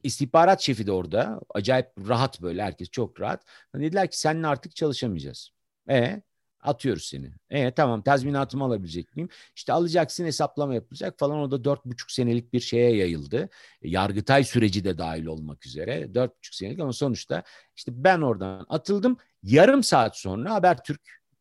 [0.03, 1.41] istihbarat şefi de orada.
[1.55, 3.45] Acayip rahat böyle herkes çok rahat.
[3.75, 5.51] Dediler ki seninle artık çalışamayacağız.
[5.91, 6.23] E
[6.63, 7.31] atıyoruz seni.
[7.51, 9.29] E tamam tazminatımı alabilecek miyim?
[9.57, 11.39] İşte alacaksın hesaplama yapılacak falan.
[11.39, 13.49] O da dört buçuk senelik bir şeye yayıldı.
[13.83, 16.15] Yargıtay süreci de dahil olmak üzere.
[16.15, 17.43] Dört buçuk senelik ama sonuçta
[17.77, 19.17] işte ben oradan atıldım.
[19.43, 21.01] Yarım saat sonra Habertürk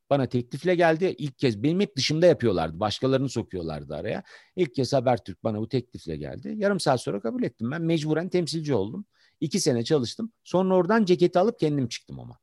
[0.09, 1.15] bana teklifle geldi.
[1.17, 2.79] İlk kez benim hep dışımda yapıyorlardı.
[2.79, 4.23] Başkalarını sokuyorlardı araya.
[4.55, 6.53] İlk kez Habertürk bana bu teklifle geldi.
[6.57, 7.71] Yarım saat sonra kabul ettim.
[7.71, 9.05] Ben mecburen temsilci oldum.
[9.41, 10.31] İki sene çalıştım.
[10.43, 12.37] Sonra oradan ceketi alıp kendim çıktım ama.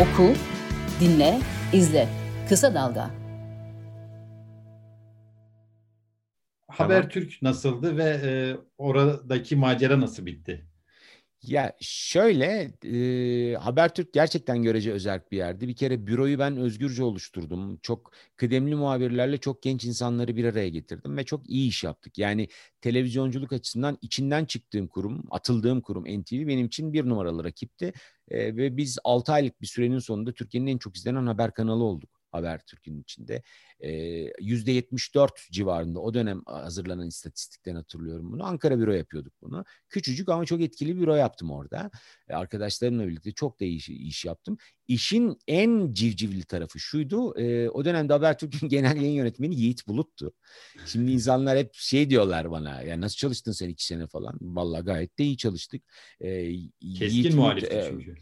[0.00, 0.32] Oku,
[1.00, 1.40] dinle,
[1.72, 2.08] izle.
[2.48, 3.10] Kısa Dalga.
[6.68, 10.69] Habertürk nasıldı ve e, oradaki macera nasıl bitti?
[11.42, 12.72] Ya şöyle
[13.52, 15.68] e, Habertürk gerçekten görece özel bir yerdi.
[15.68, 17.76] Bir kere büroyu ben özgürce oluşturdum.
[17.82, 22.18] Çok kıdemli muhabirlerle çok genç insanları bir araya getirdim ve çok iyi iş yaptık.
[22.18, 22.48] Yani
[22.80, 27.92] televizyonculuk açısından içinden çıktığım kurum, atıldığım kurum NTV benim için bir numaralı rakipti.
[28.28, 32.19] E, ve biz 6 aylık bir sürenin sonunda Türkiye'nin en çok izlenen haber kanalı olduk.
[32.32, 33.42] Habertürk'ün içinde.
[34.40, 38.44] Yüzde 74 civarında o dönem hazırlanan istatistikten hatırlıyorum bunu.
[38.44, 39.64] Ankara büro yapıyorduk bunu.
[39.88, 41.90] Küçücük ama çok etkili büro yaptım orada.
[42.28, 44.56] Arkadaşlarımla birlikte çok da iyi iş, yaptım.
[44.88, 47.30] İşin en civcivli tarafı şuydu.
[47.70, 50.32] o dönemde Habertürk'ün genel yayın yönetmeni Yiğit Bulut'tu.
[50.86, 52.82] Şimdi insanlar hep şey diyorlar bana.
[52.82, 54.38] Ya nasıl çalıştın sen iki sene falan?
[54.40, 55.82] Vallahi gayet de iyi çalıştık.
[56.98, 58.16] Keskin muhalifti çünkü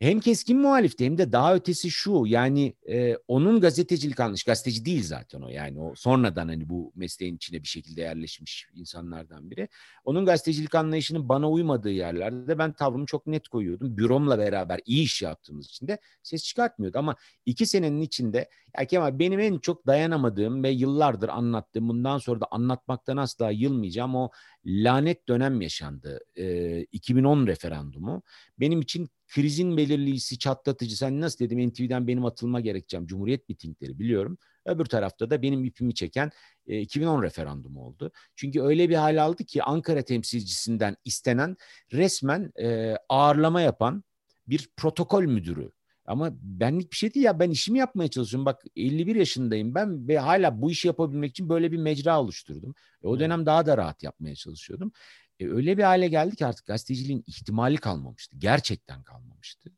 [0.00, 5.02] hem keskin muhalifti hem de daha ötesi şu yani e, onun gazetecilik anlayışı gazeteci değil
[5.02, 9.68] zaten o yani o sonradan hani bu mesleğin içine bir şekilde yerleşmiş insanlardan biri.
[10.04, 13.96] Onun gazetecilik anlayışının bana uymadığı yerlerde ben tavrımı çok net koyuyordum.
[13.96, 19.18] Büromla beraber iyi iş yaptığımız için de ses çıkartmıyordu ama iki senenin içinde ya Kemal
[19.18, 24.30] benim en çok dayanamadığım ve yıllardır anlattığım bundan sonra da anlatmaktan asla yılmayacağım o
[24.66, 26.20] lanet dönem yaşandı.
[26.36, 28.22] E, 2010 referandumu.
[28.60, 30.96] Benim için krizin belirleyicisi, çatlatıcı.
[30.96, 33.06] Sen nasıl dedim NTV'den benim atılma gerekeceğim.
[33.06, 34.38] Cumhuriyet mitingleri biliyorum.
[34.64, 36.30] Öbür tarafta da benim ipimi çeken
[36.66, 38.12] e, 2010 referandumu oldu.
[38.36, 41.56] Çünkü öyle bir hal aldı ki Ankara temsilcisinden istenen
[41.92, 44.04] resmen e, ağırlama yapan
[44.46, 45.72] bir protokol müdürü.
[46.10, 48.46] Ama benlik bir şey değil ya ben işimi yapmaya çalışıyorum.
[48.46, 52.74] Bak 51 yaşındayım ben ve hala bu işi yapabilmek için böyle bir mecra oluşturdum.
[53.04, 54.92] E, o dönem daha da rahat yapmaya çalışıyordum.
[55.40, 58.36] E, öyle bir hale geldi ki artık gazeteciliğin ihtimali kalmamıştı.
[58.38, 59.72] Gerçekten kalmamıştı.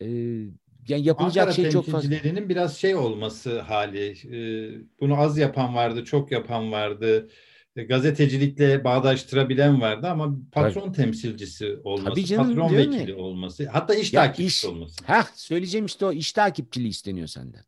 [0.00, 0.06] E,
[0.88, 2.10] yani yapılacak Ankara şey çok fazla.
[2.48, 4.10] biraz şey olması hali.
[4.10, 4.38] E,
[5.00, 7.28] bunu az yapan vardı, çok yapan vardı.
[7.76, 10.96] E, gazetecilikle bağdaştırabilen vardı ama patron Tabii.
[10.96, 13.22] temsilcisi olması, Tabii canım, patron vekili mi?
[13.22, 15.04] olması, hatta iş ya takipçisi iş, olması.
[15.04, 17.64] Heh, söyleyeceğim işte o iş takipçiliği isteniyor senden.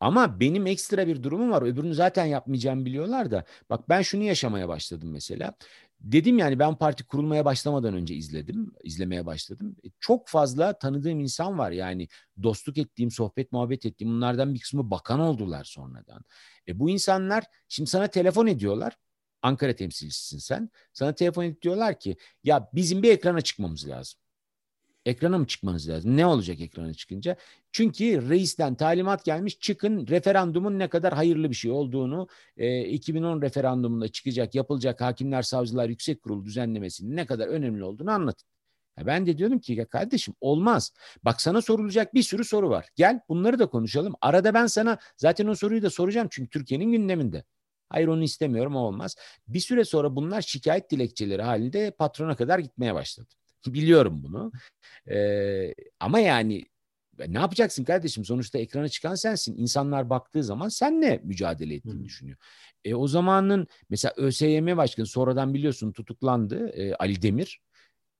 [0.00, 1.62] Ama benim ekstra bir durumum var.
[1.62, 3.44] Öbürünü zaten yapmayacağımı biliyorlar da.
[3.70, 5.54] Bak ben şunu yaşamaya başladım mesela.
[6.00, 9.76] Dedim yani ben parti kurulmaya başlamadan önce izledim, izlemeye başladım.
[9.84, 12.08] E, çok fazla tanıdığım insan var yani
[12.42, 16.24] dostluk ettiğim, sohbet muhabbet ettiğim bunlardan bir kısmı bakan oldular sonradan.
[16.68, 18.96] E bu insanlar şimdi sana telefon ediyorlar.
[19.42, 20.70] Ankara temsilcisisin sen.
[20.92, 24.20] Sana telefon edip diyorlar ki ya bizim bir ekrana çıkmamız lazım.
[25.06, 26.16] Ekrana mı çıkmanız lazım?
[26.16, 27.36] Ne olacak ekrana çıkınca?
[27.72, 34.08] Çünkü reisten talimat gelmiş çıkın referandumun ne kadar hayırlı bir şey olduğunu e, 2010 referandumunda
[34.08, 38.48] çıkacak yapılacak hakimler savcılar yüksek kurulu düzenlemesinin ne kadar önemli olduğunu anlatın.
[39.06, 40.92] Ben de diyorum ki ya kardeşim olmaz.
[41.22, 42.88] Bak sana sorulacak bir sürü soru var.
[42.96, 44.14] Gel bunları da konuşalım.
[44.20, 47.44] Arada ben sana zaten o soruyu da soracağım çünkü Türkiye'nin gündeminde.
[47.90, 49.16] Hayır onu istemiyorum o olmaz.
[49.48, 53.28] Bir süre sonra bunlar şikayet dilekçeleri halinde patrona kadar gitmeye başladı.
[53.66, 54.52] Biliyorum bunu.
[55.10, 56.64] Ee, ama yani
[57.28, 58.24] ne yapacaksın kardeşim?
[58.24, 59.56] Sonuçta ekrana çıkan sensin.
[59.56, 62.04] İnsanlar baktığı zaman senle mücadele ettiğini Hı.
[62.04, 62.38] düşünüyor.
[62.84, 67.60] E, o zamanın mesela ÖSYM Başkanı sonradan biliyorsun tutuklandı e, Ali Demir.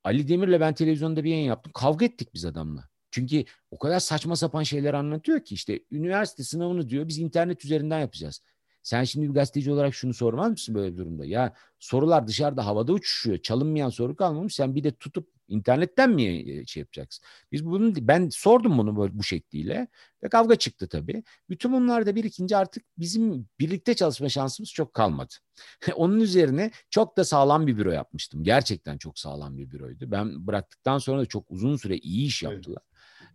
[0.05, 1.73] Ali Demir'le ben televizyonda bir yayın yaptım.
[1.73, 2.89] Kavga ettik biz adamla.
[3.11, 8.01] Çünkü o kadar saçma sapan şeyler anlatıyor ki işte üniversite sınavını diyor biz internet üzerinden
[8.01, 8.43] yapacağız.
[8.89, 11.27] Sen şimdi bir gazeteci olarak şunu sormaz mısın böyle bir durumda?
[11.27, 13.39] Ya sorular dışarıda havada uçuşuyor.
[13.39, 14.55] Çalınmayan soru kalmamış.
[14.55, 17.25] Sen bir de tutup internetten mi e, şey yapacaksın?
[17.53, 19.89] Biz bunu ben sordum bunu böyle bu şekliyle
[20.23, 21.23] ve kavga çıktı tabii.
[21.49, 25.35] Bütün bunlar da birikince artık bizim birlikte çalışma şansımız çok kalmadı.
[25.95, 28.45] Onun üzerine çok da sağlam bir büro yapmıştım.
[28.45, 30.11] Gerçekten çok sağlam bir büroydu.
[30.11, 32.83] Ben bıraktıktan sonra da çok uzun süre iyi iş yaptılar.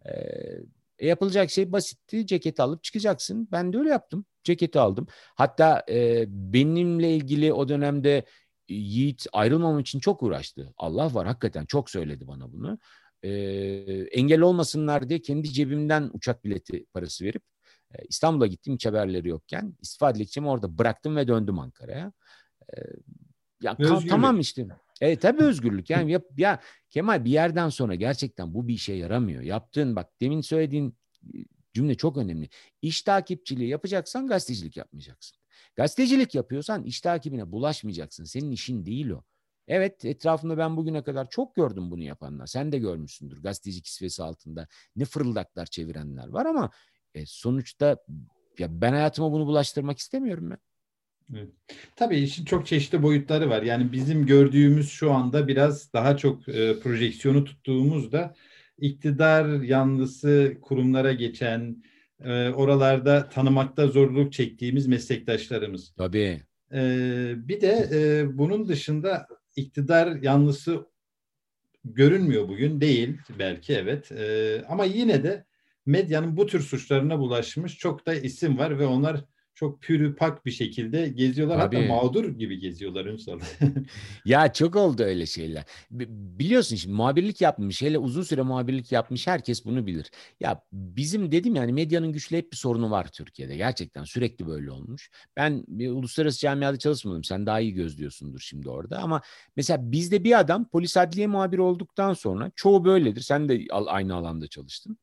[0.06, 0.16] Evet.
[0.16, 2.28] Ee, yapılacak şey basitti.
[2.28, 3.48] Ceketi alıp çıkacaksın.
[3.52, 5.08] Ben de öyle yaptım ceketi aldım.
[5.36, 8.18] Hatta e, benimle ilgili o dönemde
[8.70, 10.74] e, Yiğit ayrılmam için çok uğraştı.
[10.78, 12.80] Allah var hakikaten çok söyledi bana bunu.
[13.24, 13.32] E,
[14.12, 17.44] engel olmasınlar diye kendi cebimden uçak bileti parası verip
[17.96, 19.76] e, İstanbul'a gittim hiç haberleri yokken.
[19.82, 22.14] İstifa dilekçemi orada bıraktım ve döndüm Ankara'ya.
[22.78, 22.78] E,
[23.62, 23.78] ya
[24.10, 24.68] tamam işte.
[25.04, 25.90] Evet tabii özgürlük.
[25.90, 29.42] Yani ya, ya Kemal bir yerden sonra gerçekten bu bir işe yaramıyor.
[29.42, 30.98] Yaptığın bak demin söylediğin
[31.74, 32.50] Cümle çok önemli.
[32.82, 35.38] İş takipçiliği yapacaksan gazetecilik yapmayacaksın.
[35.76, 38.24] Gazetecilik yapıyorsan iş takibine bulaşmayacaksın.
[38.24, 39.24] Senin işin değil o.
[39.68, 42.48] Evet etrafımda ben bugüne kadar çok gördüm bunu yapanlar.
[42.48, 46.72] Sen de görmüşsündür gazeteci kisvesi altında ne fırıldaklar çevirenler var ama
[47.16, 47.98] e, sonuçta
[48.60, 50.58] ya ben hayatıma bunu bulaştırmak istemiyorum ben.
[51.36, 51.50] Evet.
[51.96, 53.62] Tabii işin çok çeşitli boyutları var.
[53.62, 58.36] Yani bizim gördüğümüz şu anda biraz daha çok e, projeksiyonu tuttuğumuzda
[58.78, 61.84] iktidar yanlısı kurumlara geçen,
[62.20, 65.94] e, oralarda tanımakta zorluk çektiğimiz meslektaşlarımız.
[65.98, 66.42] Tabii.
[66.74, 66.80] E,
[67.38, 70.86] bir de e, bunun dışında iktidar yanlısı
[71.86, 72.82] görünmüyor bugün.
[72.82, 74.12] Değil belki evet.
[74.12, 75.46] E, ama yine de
[75.86, 81.08] medyanın bu tür suçlarına bulaşmış çok da isim var ve onlar çok pürüpak bir şekilde
[81.08, 81.60] geziyorlar.
[81.60, 81.76] Tabii.
[81.76, 83.40] Hatta mağdur gibi geziyorlar Ünsal.
[84.26, 85.64] ya çok oldu öyle şeyler.
[85.92, 90.12] Biliyorsun şimdi muhabirlik yapmış, hele uzun süre muhabirlik yapmış herkes bunu bilir.
[90.40, 93.56] Ya bizim dedim yani medyanın güçlü hep bir sorunu var Türkiye'de.
[93.56, 95.10] Gerçekten sürekli böyle olmuş.
[95.38, 97.24] Ben bir uluslararası camiada çalışmadım.
[97.24, 98.98] Sen daha iyi gözlüyorsundur şimdi orada.
[99.00, 99.22] Ama
[99.56, 103.22] mesela bizde bir adam polis adliye muhabiri olduktan sonra çoğu böyledir.
[103.22, 104.98] Sen de aynı alanda çalıştın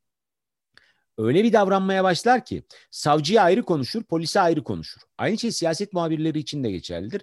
[1.18, 5.00] öyle bir davranmaya başlar ki savcıya ayrı konuşur, polise ayrı konuşur.
[5.18, 7.22] Aynı şey siyaset muhabirleri için de geçerlidir.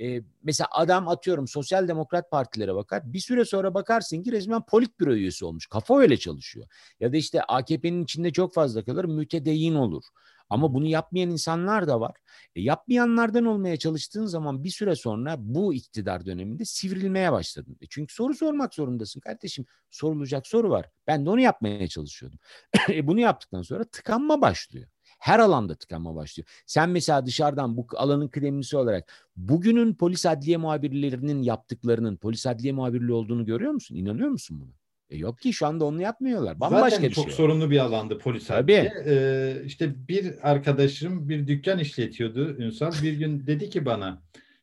[0.00, 3.12] Ee, mesela adam atıyorum sosyal demokrat partilere bakar.
[3.12, 5.66] Bir süre sonra bakarsın ki resmen politbüro üyesi olmuş.
[5.66, 6.66] Kafa öyle çalışıyor.
[7.00, 10.04] Ya da işte AKP'nin içinde çok fazla kalır mütedeyyin olur.
[10.50, 12.16] Ama bunu yapmayan insanlar da var.
[12.54, 17.76] E, yapmayanlardan olmaya çalıştığın zaman bir süre sonra bu iktidar döneminde sivrilmeye başladın.
[17.80, 19.66] E, çünkü soru sormak zorundasın kardeşim.
[19.90, 20.90] Sorulacak soru var.
[21.06, 22.38] Ben de onu yapmaya çalışıyordum.
[22.88, 24.88] e, bunu yaptıktan sonra tıkanma başlıyor.
[25.18, 26.48] Her alanda tıkanma başlıyor.
[26.66, 33.12] Sen mesela dışarıdan bu alanın kıdemlisi olarak bugünün polis adliye muhabirlerinin yaptıklarının polis adliye muhabirliği
[33.12, 33.94] olduğunu görüyor musun?
[33.94, 34.85] İnanıyor musun buna?
[35.10, 36.60] E yok ki şu anda onu yapmıyorlar.
[36.60, 38.90] Bambaşka Zaten bir çok şey sorunlu bir alandı polis Tabii.
[39.06, 42.92] Ee, işte bir arkadaşım bir dükkan işletiyordu Ünsal.
[43.02, 44.22] Bir gün dedi ki bana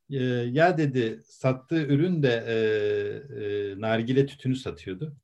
[0.09, 2.55] e, ya dedi sattığı ürün de e,
[3.45, 5.15] e, nargile tütünü satıyordu.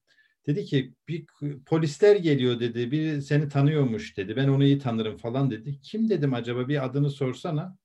[0.47, 1.25] Dedi ki bir
[1.65, 2.91] polisler geliyor dedi.
[2.91, 4.35] Bir seni tanıyormuş dedi.
[4.35, 5.81] Ben onu iyi tanırım falan dedi.
[5.81, 7.77] Kim dedim acaba bir adını sorsana.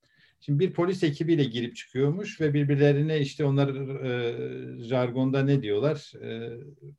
[0.44, 3.68] Şimdi bir polis ekibiyle girip çıkıyormuş ve birbirlerine işte onlar
[4.04, 6.12] e, jargonda ne diyorlar?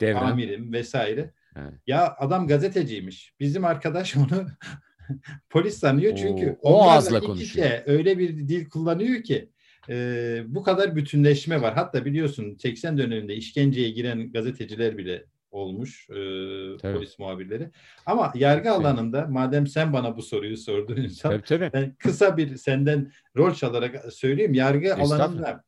[0.04, 1.34] E, amirim vesaire.
[1.56, 1.74] Evet.
[1.88, 3.34] Ya adam gazeteciymiş.
[3.40, 4.48] Bizim arkadaş onu
[5.50, 7.70] polis sanıyor çünkü o, o ağızla konuşuyor.
[7.86, 9.50] öyle bir dil kullanıyor ki
[9.90, 11.74] e, bu kadar bütünleşme var.
[11.74, 15.26] Hatta biliyorsun 80 döneminde işkenceye giren gazeteciler bile
[15.56, 16.16] olmuş e,
[16.82, 17.72] polis muhabirleri.
[18.06, 21.70] Ama yargı alanında madem sen bana bu soruyu sordun insan tabii, tabii.
[21.74, 24.54] ben kısa bir senden rol çalarak söyleyeyim.
[24.54, 25.64] Yargı alanında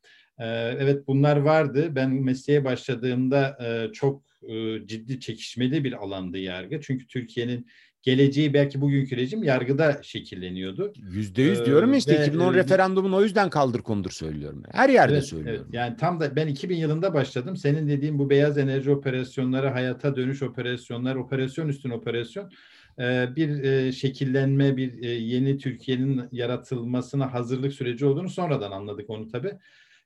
[0.79, 1.95] evet bunlar vardı.
[1.95, 6.81] Ben mesleğe başladığımda e, çok e, ciddi çekişmeli bir alandı yargı.
[6.81, 7.67] Çünkü Türkiye'nin
[8.01, 10.93] geleceği belki bugünkü rejim yargıda şekilleniyordu.
[11.11, 14.63] Yüzde yüz diyorum ya işte ee, 2010 e, referandumun o yüzden kaldır kondur söylüyorum.
[14.71, 15.63] Her yerde evet, söylüyorum.
[15.63, 15.73] Evet.
[15.73, 17.57] Yani tam da ben 2000 yılında başladım.
[17.57, 22.51] Senin dediğin bu beyaz enerji operasyonları, hayata dönüş operasyonlar, operasyon üstün operasyon
[23.35, 29.53] bir şekillenme, bir yeni Türkiye'nin yaratılmasına hazırlık süreci olduğunu sonradan anladık onu tabii.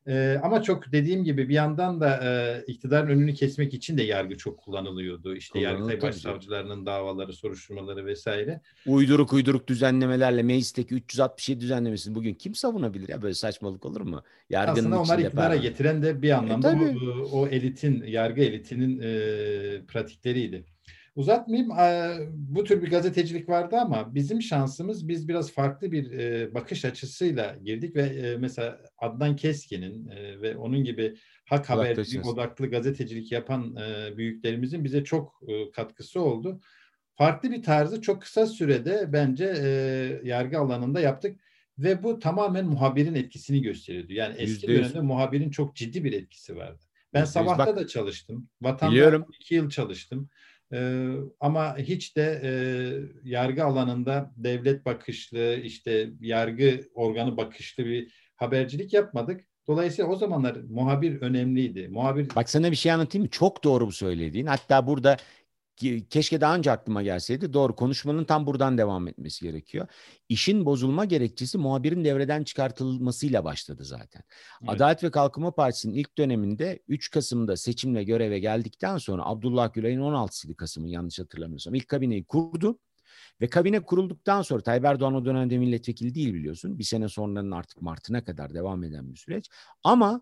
[0.07, 4.37] E, ama çok dediğim gibi bir yandan da e, iktidarın önünü kesmek için de yargı
[4.37, 5.35] çok kullanılıyordu.
[5.35, 8.61] İşte Yargıtay Başsavcılarının davaları, soruşturmaları vesaire.
[8.87, 14.23] Uyduruk uyduruk düzenlemelerle meclisteki 367 düzenlemesini bugün kim savunabilir ya böyle saçmalık olur mu?
[14.49, 18.99] Yargının Aslında onlar iktidara getiren de bir e, anlamda e, bu, o elitin, yargı elitinin
[18.99, 20.65] e, pratikleriydi.
[21.15, 21.69] Uzatmayayım.
[22.33, 26.13] Bu tür bir gazetecilik vardı ama bizim şansımız biz biraz farklı bir
[26.53, 30.09] bakış açısıyla girdik ve mesela Adnan Keskin'in
[30.41, 33.75] ve onun gibi hak habercilik odaklı gazetecilik yapan
[34.17, 35.41] büyüklerimizin bize çok
[35.73, 36.61] katkısı oldu.
[37.15, 39.45] Farklı bir tarzı çok kısa sürede bence
[40.23, 41.39] yargı alanında yaptık
[41.77, 44.13] ve bu tamamen muhabirin etkisini gösteriyordu.
[44.13, 44.75] Yani eski %100.
[44.75, 46.83] dönemde muhabirin çok ciddi bir etkisi vardı.
[47.13, 47.25] Ben %100.
[47.25, 48.49] sabahta Bak, da çalıştım.
[48.61, 50.29] Vatanda iki yıl çalıştım.
[50.73, 51.09] Ee,
[51.39, 52.51] ama hiç de e,
[53.29, 59.41] yargı alanında devlet bakışlı, işte yargı organı bakışlı bir habercilik yapmadık.
[59.67, 61.87] Dolayısıyla o zamanlar muhabir önemliydi.
[61.87, 63.29] Muhabir Bak sana bir şey anlatayım mı?
[63.29, 64.45] Çok doğru bu söylediğin.
[64.45, 65.17] Hatta burada
[66.09, 67.53] keşke daha önce aklıma gelseydi.
[67.53, 69.87] Doğru konuşmanın tam buradan devam etmesi gerekiyor.
[70.29, 74.23] İşin bozulma gerekçesi muhabirin devreden çıkartılmasıyla başladı zaten.
[74.61, 74.75] Evet.
[74.75, 80.55] Adalet ve Kalkınma Partisi'nin ilk döneminde 3 Kasım'da seçimle göreve geldikten sonra Abdullah Gülay'ın 16
[80.55, 82.79] Kasım'ı yanlış hatırlamıyorsam ilk kabineyi kurdu.
[83.41, 86.79] Ve kabine kurulduktan sonra Tayyip Erdoğan o dönemde milletvekili değil biliyorsun.
[86.79, 89.49] Bir sene sonranın artık Mart'ına kadar devam eden bir süreç.
[89.83, 90.21] Ama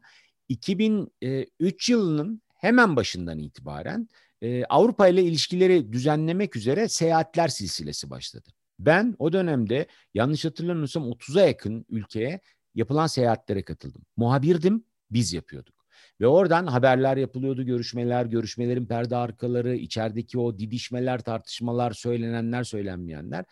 [0.49, 4.09] 2003 yılının hemen başından itibaren
[4.41, 8.49] e, Avrupa ile ilişkileri düzenlemek üzere seyahatler silsilesi başladı.
[8.79, 12.39] Ben o dönemde yanlış hatırlamıyorsam 30'a yakın ülkeye
[12.75, 14.01] yapılan seyahatlere katıldım.
[14.17, 15.79] Muhabirdim, biz yapıyorduk.
[16.21, 23.45] Ve oradan haberler yapılıyordu, görüşmeler, görüşmelerin perde arkaları, içerideki o didişmeler, tartışmalar, söylenenler, söylenmeyenler.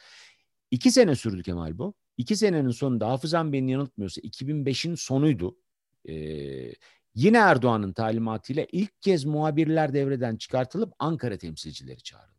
[0.72, 1.94] İki sene sürdü Kemal bu.
[2.18, 5.58] İki senenin sonunda hafızam beni yanıltmıyorsa 2005'in sonuydu.
[6.10, 6.74] Ee,
[7.18, 12.38] Yine Erdoğan'ın talimatıyla ilk kez muhabirler devreden çıkartılıp Ankara temsilcileri çağrıldı.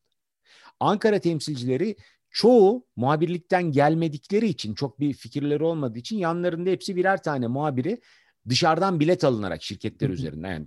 [0.80, 1.96] Ankara temsilcileri
[2.30, 8.00] çoğu muhabirlikten gelmedikleri için çok bir fikirleri olmadığı için yanlarında hepsi birer tane muhabiri
[8.48, 10.66] dışarıdan bilet alınarak şirketler üzerinden yani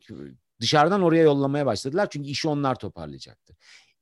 [0.61, 3.55] dışarıdan oraya yollamaya başladılar çünkü işi onlar toparlayacaktı.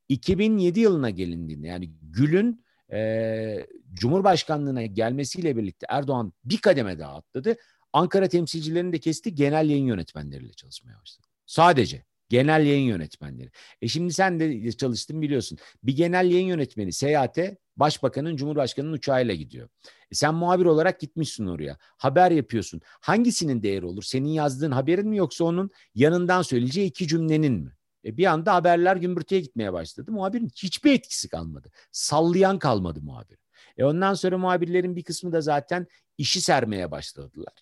[0.08, 7.56] 2007 yılına gelindiğinde yani Gül'ün e, Cumhurbaşkanlığına gelmesiyle birlikte Erdoğan bir kademe daha atladı.
[7.92, 11.26] Ankara temsilcilerini de kesti genel yayın yönetmenleriyle çalışmaya başladı.
[11.46, 13.50] Sadece genel yayın yönetmenleri.
[13.82, 15.58] E şimdi sen de çalıştın biliyorsun.
[15.82, 19.68] Bir genel yayın yönetmeni seyahate başbakanın cumhurbaşkanının uçağıyla gidiyor.
[20.10, 21.76] E sen muhabir olarak gitmişsin oraya.
[21.80, 22.80] Haber yapıyorsun.
[22.84, 24.02] Hangisinin değeri olur?
[24.02, 27.76] Senin yazdığın haberin mi yoksa onun yanından söyleyeceği iki cümlenin mi?
[28.04, 30.12] E bir anda haberler gümbürtüye gitmeye başladı.
[30.12, 31.70] Muhabirin hiçbir etkisi kalmadı.
[31.92, 33.38] Sallayan kalmadı muhabir.
[33.76, 35.86] E ondan sonra muhabirlerin bir kısmı da zaten
[36.18, 37.54] işi sermeye başladılar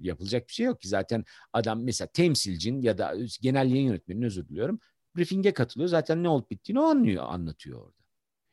[0.00, 0.88] yapılacak bir şey yok ki.
[0.88, 4.80] Zaten adam mesela temsilcin ya da genel yayın yönetmeninin özür diliyorum.
[5.16, 5.88] Briefing'e katılıyor.
[5.88, 8.04] Zaten ne olup bittiğini o anlıyor, anlatıyor orada.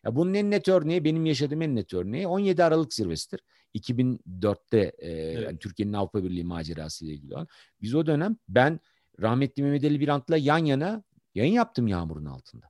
[0.05, 3.41] Ya bunun en net örneği benim yaşadığım en net örneği 17 Aralık zirvesidir.
[3.76, 5.43] 2004'te e, evet.
[5.43, 7.47] yani Türkiye'nin Avrupa Birliği macerası ile ilgili olan.
[7.82, 8.80] Biz o dönem ben
[9.22, 11.03] rahmetli Mehmet Ali Birant'la yan yana
[11.36, 12.69] yayın yaptım yağmurun altında.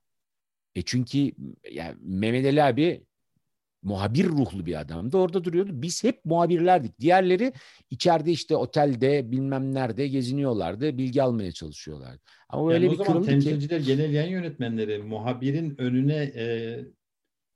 [0.76, 1.32] E çünkü
[1.72, 3.06] yani Mehmet Ali abi
[3.84, 5.18] muhabir ruhlu bir adamdı.
[5.18, 5.72] Orada duruyordu.
[5.74, 7.00] Biz hep muhabirlerdik.
[7.00, 7.54] Diğerleri
[7.90, 10.98] içeride işte otelde bilmem nerede geziniyorlardı.
[10.98, 12.20] Bilgi almaya çalışıyorlardı.
[12.50, 13.86] Ama yani öyle bir o zaman temsilciler, ki...
[13.86, 16.78] genel yayın yönetmenleri muhabirin önüne e,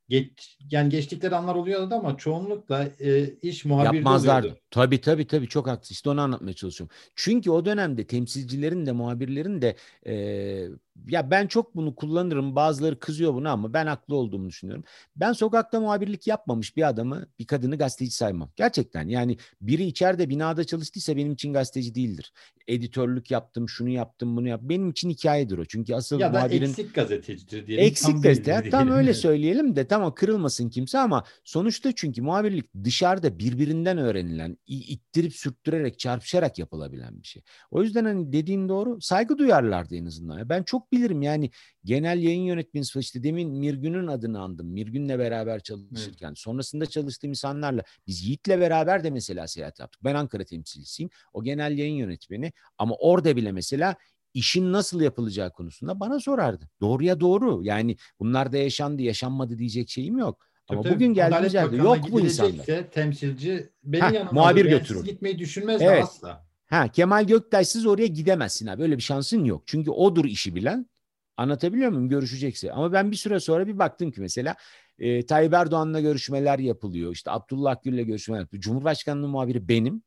[0.10, 4.48] geç, yani geçtikleri anlar oluyordu ama çoğunlukla e, iş muhabirde Yapmazlardı.
[4.48, 4.62] Oluyordu.
[4.72, 5.94] Tabii tabii tabii çok haklısın.
[5.94, 6.96] İşte onu anlatmaya çalışıyorum.
[7.16, 9.76] Çünkü o dönemde temsilcilerin de muhabirlerin de
[10.08, 10.68] e,
[11.08, 12.56] ya ben çok bunu kullanırım.
[12.56, 14.84] Bazıları kızıyor buna ama ben haklı olduğumu düşünüyorum.
[15.16, 18.50] Ben sokakta muhabirlik yapmamış bir adamı, bir kadını gazeteci saymam.
[18.56, 22.34] Gerçekten yani biri içeride binada çalıştıysa benim için gazeteci değildir.
[22.68, 24.62] Editörlük yaptım, şunu yaptım, bunu yap.
[24.64, 25.66] Benim için hikayedir o.
[25.66, 27.86] Çünkü asıl ya muhabirin eksik gazetecidir diyelim.
[27.86, 28.70] Eksik gazete.
[28.70, 35.34] Tam öyle söyleyelim de tamam kırılmasın kimse ama sonuçta çünkü muhabirlik dışarıda birbirinden öğrenilen, ittirip
[35.34, 37.44] sürttürerek, çarpışarak yapılabilen bir şey.
[37.72, 39.02] O yüzden hani dediğin doğru.
[39.02, 40.50] Saygı duyarlardı en azından.
[40.50, 41.52] Ben çok bilirim yani
[41.84, 44.68] genel yayın yönetmeni işte demin Mirgün'ün adını andım.
[44.68, 46.40] Mirgün'le beraber çalışırken evet.
[46.40, 50.04] sonrasında çalıştığım insanlarla biz Yiğit'le beraber de mesela seyahat yaptık.
[50.04, 51.10] Ben Ankara temsilcisiyim.
[51.34, 53.96] O genel yayın yönetmeni ama orada bile mesela
[54.34, 56.70] işin nasıl yapılacağı konusunda bana sorardı.
[56.82, 57.64] Doğruya doğru.
[57.64, 60.48] Yani bunlar da yaşandı, yaşanmadı diyecek şeyim yok.
[60.68, 62.66] Ama tabii, bugün geldiğimiz yerde yok bu insanlar.
[62.92, 65.06] temsilci beni ha, yanıma muhabir götürür.
[65.06, 66.04] gitmeyi düşünmez evet.
[66.04, 66.45] asla.
[66.68, 68.82] Ha Kemal Göktaşsız oraya gidemezsin abi.
[68.82, 69.64] Böyle bir şansın yok.
[69.66, 70.90] Çünkü odur işi bilen.
[71.38, 72.10] Anlatabiliyor muyum?
[72.10, 72.72] Görüşecekse.
[72.72, 74.56] Ama ben bir süre sonra bir baktım ki mesela
[75.00, 77.12] e, Tayyip Erdoğan'la görüşmeler yapılıyor.
[77.12, 78.62] İşte Abdullah Gül'le görüşmeler yapılıyor.
[78.62, 80.04] Cumhurbaşkanlığı muhabiri benim.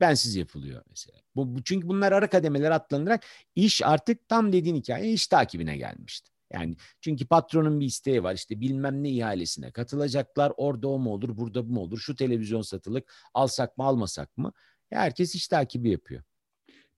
[0.00, 1.18] Bensiz yapılıyor mesela.
[1.36, 3.24] Bu, bu çünkü bunlar ara kademeler atlanarak
[3.54, 6.30] iş artık tam dediğin hikaye iş takibine gelmişti.
[6.52, 11.36] Yani çünkü patronun bir isteği var işte bilmem ne ihalesine katılacaklar orada o mu olur
[11.36, 14.52] burada bu mu olur şu televizyon satılık alsak mı almasak mı
[14.90, 16.22] herkes iş takibi yapıyor.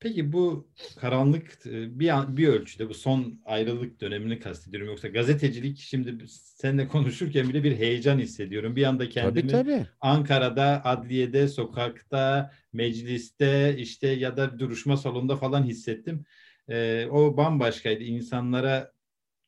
[0.01, 5.79] Peki bu karanlık e, bir an, bir ölçüde bu son ayrılık dönemini kastediyorum yoksa gazetecilik
[5.79, 8.77] şimdi seninle konuşurken bile bir heyecan hissediyorum.
[8.77, 9.87] Bir anda kendimi tabii, tabii.
[10.01, 16.25] Ankara'da, adliyede, sokakta, mecliste işte ya da duruşma salonunda falan hissettim.
[16.69, 18.05] Ee, o bambaşkaydı.
[18.05, 18.93] İnsanlara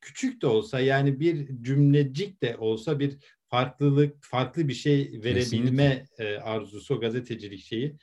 [0.01, 3.17] küçük de olsa yani bir cümlecik de olsa bir
[3.47, 7.95] farklılık, farklı bir şey verebilme e, arzusu o gazetecilik şeyi.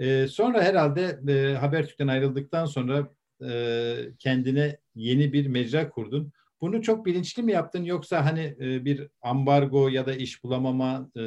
[0.00, 3.10] E, sonra herhalde e, Habertürk'ten ayrıldıktan sonra
[3.48, 6.32] e, kendine yeni bir mecra kurdun.
[6.60, 11.22] Bunu çok bilinçli mi yaptın yoksa hani e, bir ambargo ya da iş bulamama e,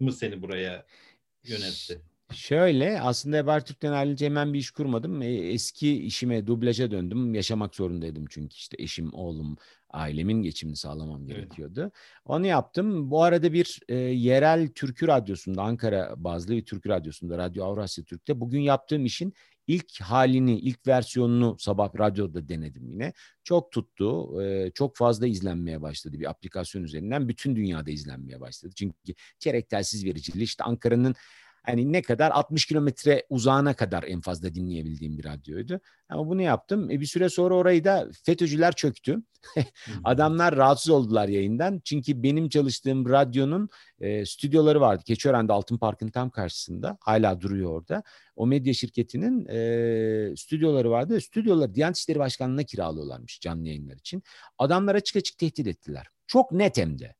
[0.00, 0.86] mı seni buraya
[1.44, 2.00] yöneltti?
[2.32, 5.22] Şöyle aslında Habertürk'ten ayrılınca hemen bir iş kurmadım.
[5.22, 7.34] E, eski işime dublaja döndüm.
[7.34, 9.56] Yaşamak zorundaydım çünkü işte eşim, oğlum,
[9.90, 11.80] ailemin geçimini sağlamam gerekiyordu.
[11.80, 11.92] Evet.
[12.24, 13.10] Onu yaptım.
[13.10, 18.40] Bu arada bir e, yerel türkü radyosunda Ankara bazlı bir türkü radyosunda Radyo Avrasya Türk'te
[18.40, 19.34] bugün yaptığım işin
[19.66, 23.12] ilk halini, ilk versiyonunu sabah radyoda denedim yine.
[23.44, 24.42] Çok tuttu.
[24.42, 27.28] E, çok fazla izlenmeye başladı bir aplikasyon üzerinden.
[27.28, 28.72] Bütün dünyada izlenmeye başladı.
[28.76, 31.14] Çünkü çeyrek telsiz vericiliği işte Ankara'nın
[31.64, 35.80] hani ne kadar 60 kilometre uzağına kadar en fazla dinleyebildiğim bir radyoydu.
[36.08, 36.90] Ama bunu yaptım.
[36.90, 39.22] E bir süre sonra orayı da FETÖ'cüler çöktü.
[40.04, 41.80] Adamlar rahatsız oldular yayından.
[41.84, 43.68] Çünkü benim çalıştığım radyonun
[44.00, 45.02] e, stüdyoları vardı.
[45.06, 46.98] Keçiören'de Altın Park'ın tam karşısında.
[47.00, 48.02] Hala duruyor orada.
[48.36, 51.20] O medya şirketinin e, stüdyoları vardı.
[51.20, 54.22] Stüdyoları Diyanet İşleri Başkanlığı'na kiralıyorlarmış canlı yayınlar için.
[54.58, 56.06] Adamlar açık açık tehdit ettiler.
[56.26, 57.14] Çok net hem de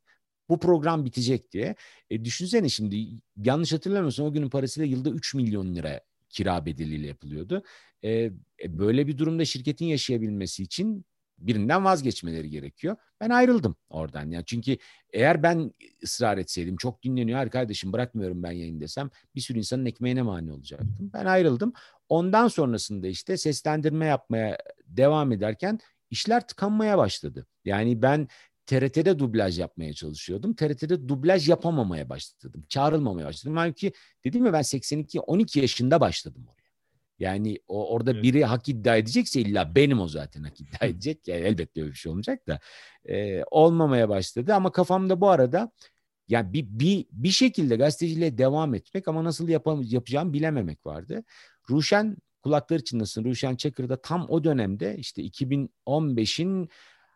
[0.48, 1.74] bu program bitecek diye.
[2.10, 7.62] E, düşünsene şimdi yanlış hatırlamıyorsam o günün parasıyla yılda 3 milyon lira kira bedeliyle yapılıyordu.
[8.02, 8.32] E, e,
[8.78, 11.04] böyle bir durumda şirketin yaşayabilmesi için
[11.38, 12.96] birinden vazgeçmeleri gerekiyor.
[13.20, 14.30] Ben ayrıldım oradan.
[14.30, 14.76] Yani çünkü
[15.12, 15.72] eğer ben
[16.02, 21.10] ısrar etseydim çok dinleniyor arkadaşım bırakmıyorum ben yayın desem bir sürü insanın ekmeğine mani olacaktım.
[21.12, 21.72] Ben ayrıldım.
[22.08, 25.78] Ondan sonrasında işte seslendirme yapmaya devam ederken
[26.10, 27.46] işler tıkanmaya başladı.
[27.64, 28.28] Yani ben
[28.66, 30.54] TRT'de dublaj yapmaya çalışıyordum.
[30.54, 32.64] TRT'de dublaj yapamamaya başladım.
[32.68, 33.56] Çağrılmamaya başladım.
[33.56, 33.92] Halbuki
[34.24, 36.64] dedim ya ben 82 12 yaşında başladım oraya.
[37.18, 38.22] Yani o orada evet.
[38.22, 41.28] biri hak iddia edecekse illa benim o zaten hak iddia edecek.
[41.28, 42.60] Yani elbette öyle bir şey olmayacak da
[43.04, 45.72] e, olmamaya başladı ama kafamda bu arada
[46.28, 51.24] yani bir, bir, bir şekilde gazeteciliğe devam etmek ama nasıl yapam, yapacağımı bilememek vardı.
[51.70, 56.68] Ruşen kulakları çınlasın Ruşen Çakır'da tam o dönemde işte 2015'in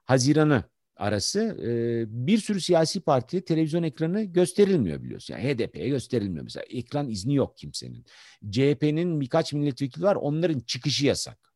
[0.05, 0.65] Haziran'ı
[0.99, 5.35] arası e, bir sürü siyasi parti televizyon ekranı gösterilmiyor biliyorsun.
[5.35, 6.65] Yani HDP'ye gösterilmiyor mesela.
[6.71, 8.05] Ekran izni yok kimsenin.
[8.51, 11.49] CHP'nin birkaç milletvekili var onların çıkışı yasak.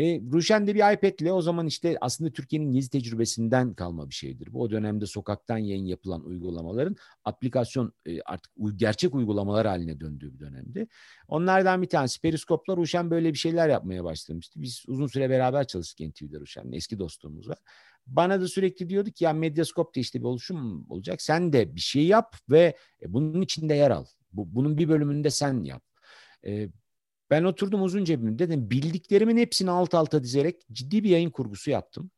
[0.00, 4.52] E, Ruşen de bir iPad'le o zaman işte aslında Türkiye'nin gezi tecrübesinden kalma bir şeydir.
[4.52, 10.38] Bu o dönemde sokaktan yayın yapılan uygulamaların aplikasyon e, artık gerçek uygulamalar haline döndüğü bir
[10.38, 10.86] dönemdi.
[11.28, 14.62] Onlardan bir tanesi Periskop'la Ruşen böyle bir şeyler yapmaya başlamıştı.
[14.62, 16.72] Biz uzun süre beraber çalıştık NTV'de Ruşen'le.
[16.72, 17.58] Eski dostluğumuz var.
[18.10, 21.22] Bana da sürekli diyordu ki ya Medyascope işte bir oluşum olacak.
[21.22, 24.04] Sen de bir şey yap ve e, bunun içinde yer al.
[24.32, 25.82] Bu, bunun bir bölümünü de sen yap.
[26.46, 26.68] E,
[27.30, 32.10] ben oturdum uzun cebimde dedim bildiklerimin hepsini alt alta dizerek ciddi bir yayın kurgusu yaptım.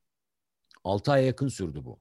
[0.85, 2.01] 6 aya yakın sürdü bu.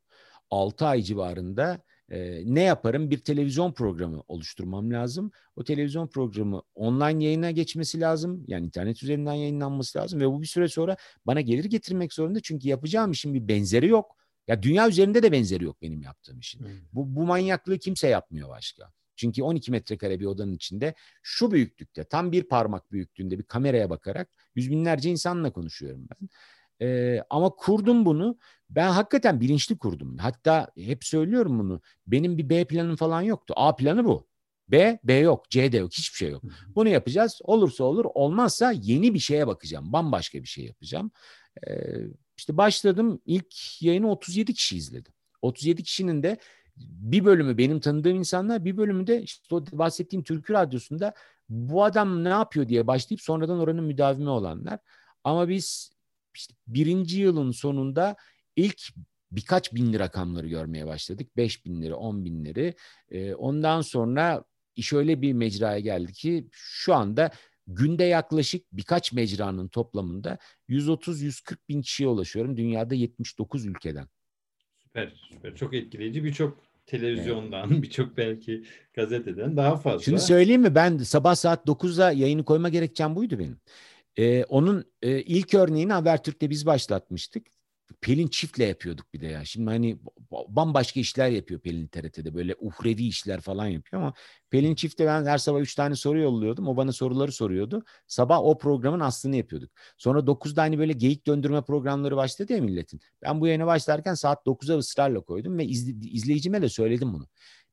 [0.49, 3.09] 6 ay civarında E, ne yaparım?
[3.09, 5.31] Bir televizyon programı oluşturmam lazım.
[5.55, 8.43] O televizyon programı online yayına geçmesi lazım.
[8.47, 12.39] Yani internet üzerinden yayınlanması lazım ve bu bir süre sonra bana gelir getirmek zorunda.
[12.39, 14.17] Çünkü yapacağım işin bir benzeri yok.
[14.47, 16.59] Ya dünya üzerinde de benzeri yok benim yaptığım işin.
[16.59, 16.69] Hmm.
[16.93, 18.93] Bu, bu manyaklığı kimse yapmıyor başka.
[19.15, 20.93] Çünkü 12 metrekare bir odanın içinde
[21.23, 26.29] şu büyüklükte tam bir parmak büyüklüğünde bir kameraya bakarak yüz binlerce insanla konuşuyorum ben.
[26.81, 28.37] Ee, ama kurdum bunu.
[28.69, 30.17] Ben hakikaten bilinçli kurdum.
[30.17, 31.81] Hatta hep söylüyorum bunu.
[32.07, 33.53] Benim bir B planım falan yoktu.
[33.57, 34.27] A planı bu.
[34.67, 35.49] B, B yok.
[35.49, 35.91] C de yok.
[35.93, 36.43] Hiçbir şey yok.
[36.75, 37.39] Bunu yapacağız.
[37.43, 38.05] Olursa olur.
[38.13, 39.93] Olmazsa yeni bir şeye bakacağım.
[39.93, 41.11] Bambaşka bir şey yapacağım.
[41.67, 41.71] Ee,
[42.37, 43.21] işte başladım.
[43.25, 45.09] İlk yayını 37 kişi izledi.
[45.41, 46.37] 37 kişinin de
[46.77, 51.13] bir bölümü benim tanıdığım insanlar, bir bölümü de işte o bahsettiğim Türkü Radyosu'nda
[51.49, 54.79] bu adam ne yapıyor diye başlayıp sonradan oranın müdavimi olanlar.
[55.23, 55.91] Ama biz
[56.35, 58.15] işte birinci yılın sonunda
[58.55, 58.81] ilk
[59.31, 61.37] birkaç binli rakamları görmeye başladık.
[61.37, 62.75] Beş binleri, on binleri.
[63.09, 64.43] Ee, ondan sonra
[64.75, 67.31] iş öyle bir mecraya geldi ki şu anda
[67.67, 70.37] günde yaklaşık birkaç mecranın toplamında
[70.69, 72.57] 130-140 bin kişiye ulaşıyorum.
[72.57, 74.07] Dünyada 79 ülkeden.
[74.83, 75.55] Süper, süper.
[75.55, 76.23] Çok etkileyici.
[76.23, 77.83] Birçok televizyondan, evet.
[77.83, 78.63] birçok belki
[78.93, 80.03] gazeteden daha fazla.
[80.03, 80.75] Şunu söyleyeyim mi?
[80.75, 83.57] Ben sabah saat 9'da yayını koyma gerekçem buydu benim.
[84.17, 87.47] Ee, onun e, ilk örneğini Habertürk'te biz başlatmıştık.
[88.01, 89.45] Pelin çiftle yapıyorduk bir de ya.
[89.45, 89.99] Şimdi hani
[90.31, 92.33] bambaşka işler yapıyor Pelin TRT'de.
[92.35, 94.13] Böyle uhrevi işler falan yapıyor ama
[94.49, 96.67] Pelin çiftle ben her sabah üç tane soru yolluyordum.
[96.67, 97.83] O bana soruları soruyordu.
[98.07, 99.71] Sabah o programın aslını yapıyorduk.
[99.97, 103.01] Sonra 9'da hani böyle geyik döndürme programları başladı ya milletin.
[103.21, 107.27] Ben bu yayına başlarken saat 9'a ısrarla koydum ve izle, izleyicime de söyledim bunu.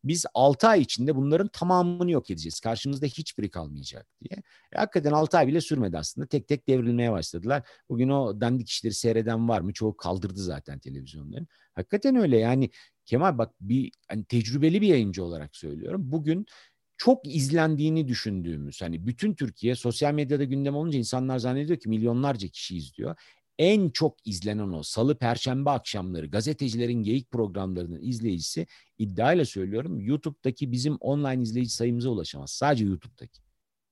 [0.08, 2.60] Biz 6 ay içinde bunların tamamını yok edeceğiz.
[2.60, 4.42] Karşımızda hiçbiri kalmayacak diye.
[4.72, 6.26] E, hakikaten 6 ay bile sürmedi aslında.
[6.26, 7.68] Tek tek devrilmeye başladılar.
[7.88, 9.72] Bugün o dandik işleri seyreden var mı?
[9.72, 11.48] Çoğu kaldırdı zaten televizyonların.
[11.74, 12.70] Hakikaten öyle yani
[13.08, 16.02] Kemal bak bir hani tecrübeli bir yayıncı olarak söylüyorum.
[16.04, 16.46] Bugün
[16.96, 22.76] çok izlendiğini düşündüğümüz hani bütün Türkiye sosyal medyada gündem olunca insanlar zannediyor ki milyonlarca kişi
[22.76, 23.16] izliyor
[23.58, 28.66] en çok izlenen o salı perşembe akşamları gazetecilerin geyik programlarının izleyicisi
[28.98, 32.50] iddiayla söylüyorum YouTube'daki bizim online izleyici sayımıza ulaşamaz.
[32.50, 33.40] Sadece YouTube'daki.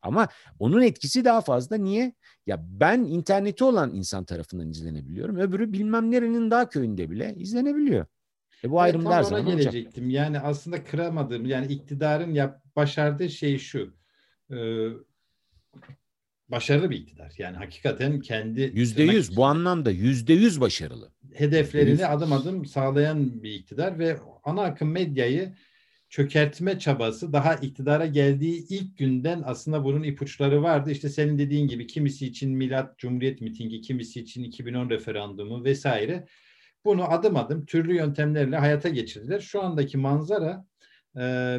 [0.02, 1.76] Ama onun etkisi daha fazla.
[1.76, 2.14] Niye?
[2.46, 5.36] Ya ben interneti olan insan tarafından izlenebiliyorum.
[5.36, 8.06] Öbürü bilmem nerenin daha köyünde bile izlenebiliyor.
[8.64, 10.04] E bu ayrım her zaman gelecektim.
[10.04, 10.14] Olacak.
[10.14, 13.94] Yani aslında kıramadığım yani iktidarın yap, başardığı şey şu.
[14.50, 14.56] E,
[16.48, 17.32] başarılı bir iktidar.
[17.38, 21.12] Yani hakikaten kendi yüzde yüz bu anlamda yüzde yüz başarılı.
[21.34, 22.06] Hedeflerini %100.
[22.06, 25.54] adım adım sağlayan bir iktidar ve ana akım medyayı
[26.08, 30.90] çökertme çabası daha iktidara geldiği ilk günden aslında bunun ipuçları vardı.
[30.90, 36.26] İşte senin dediğin gibi kimisi için Milat Cumhuriyet mitingi, kimisi için 2010 referandumu vesaire.
[36.84, 39.40] Bunu adım adım türlü yöntemlerle hayata geçirdiler.
[39.40, 40.66] Şu andaki manzara
[41.18, 41.58] e,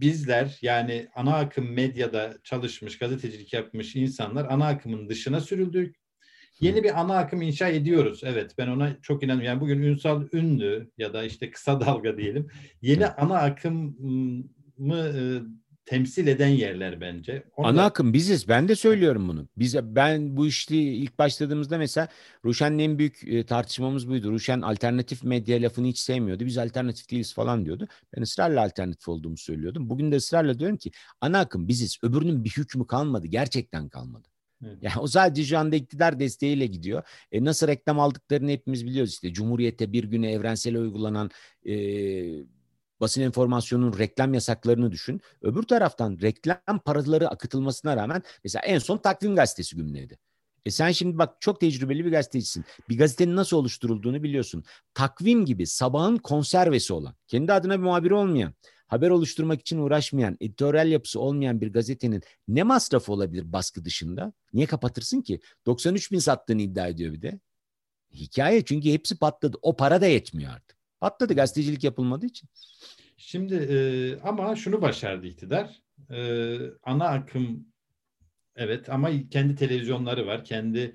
[0.00, 5.96] bizler yani ana akım medyada çalışmış, gazetecilik yapmış insanlar ana akımın dışına sürüldük.
[6.60, 8.20] Yeni bir ana akım inşa ediyoruz.
[8.24, 9.46] Evet ben ona çok inanıyorum.
[9.46, 12.46] Yani bugün Ünsal Ünlü ya da işte kısa dalga diyelim.
[12.82, 14.44] Yeni ana akımı
[14.96, 15.40] e,
[15.88, 17.44] temsil eden yerler bence.
[17.56, 17.68] Onda...
[17.68, 18.48] Ana akım biziz.
[18.48, 19.48] Ben de söylüyorum bunu.
[19.56, 22.08] Biz ben bu işli ilk başladığımızda mesela
[22.44, 24.32] Ruşen'le en büyük e, tartışmamız buydu.
[24.32, 26.46] Ruşen alternatif medya lafını hiç sevmiyordu.
[26.46, 27.88] Biz alternatif değiliz falan diyordu.
[28.16, 29.90] Ben ısrarla alternatif olduğumu söylüyordum.
[29.90, 31.98] Bugün de ısrarla diyorum ki ana akım biziz.
[32.02, 33.26] Öbürünün bir hükmü kalmadı.
[33.26, 34.28] Gerçekten kalmadı.
[34.66, 34.78] Evet.
[34.82, 37.02] Yani o sadece şu anda iktidar desteğiyle gidiyor.
[37.32, 39.32] E nasıl reklam aldıklarını hepimiz biliyoruz işte.
[39.32, 41.30] Cumhuriyette bir güne evrensel uygulanan
[41.64, 41.74] e,
[43.00, 45.20] basın enformasyonun reklam yasaklarını düşün.
[45.42, 50.18] Öbür taraftan reklam paraları akıtılmasına rağmen mesela en son Takvim Gazetesi günleriydi.
[50.66, 52.64] E sen şimdi bak çok tecrübeli bir gazetecisin.
[52.88, 54.64] Bir gazetenin nasıl oluşturulduğunu biliyorsun.
[54.94, 58.54] Takvim gibi sabahın konservesi olan, kendi adına bir muhabiri olmayan,
[58.86, 64.32] haber oluşturmak için uğraşmayan, editoryal yapısı olmayan bir gazetenin ne masrafı olabilir baskı dışında?
[64.52, 65.40] Niye kapatırsın ki?
[65.66, 67.40] 93 bin sattığını iddia ediyor bir de.
[68.14, 69.56] Hikaye çünkü hepsi patladı.
[69.62, 70.77] O para da yetmiyor artık.
[71.00, 72.48] Patladı gazetecilik yapılmadığı için.
[73.16, 73.78] Şimdi e,
[74.20, 75.82] ama şunu başardı iktidar.
[76.10, 77.66] E, ana akım
[78.56, 80.44] evet ama kendi televizyonları var.
[80.44, 80.94] Kendi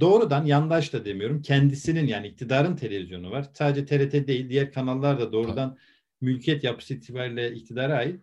[0.00, 1.42] doğrudan yandaş da demiyorum.
[1.42, 3.46] Kendisinin yani iktidarın televizyonu var.
[3.52, 5.80] Sadece TRT değil diğer kanallar da doğrudan Tabii.
[6.20, 8.20] mülkiyet yapısı itibariyle iktidara ait.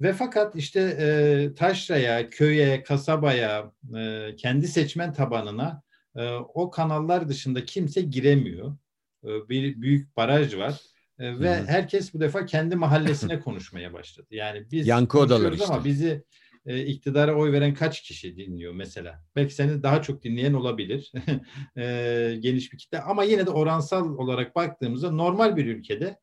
[0.00, 5.82] Ve fakat işte e, taşraya, köye, kasabaya, e, kendi seçmen tabanına
[6.16, 8.76] e, o kanallar dışında kimse giremiyor.
[9.24, 10.80] E, bir büyük baraj var.
[11.18, 11.66] E, ve Hı-hı.
[11.66, 14.26] herkes bu defa kendi mahallesine konuşmaya başladı.
[14.30, 15.66] Yani biz Yankı odaları işte.
[15.66, 16.24] ama bizi
[16.66, 19.24] e, iktidara oy veren kaç kişi dinliyor mesela?
[19.36, 21.12] Belki seni daha çok dinleyen olabilir.
[21.76, 26.18] e, geniş bir kitle ama yine de oransal olarak baktığımızda normal bir ülkede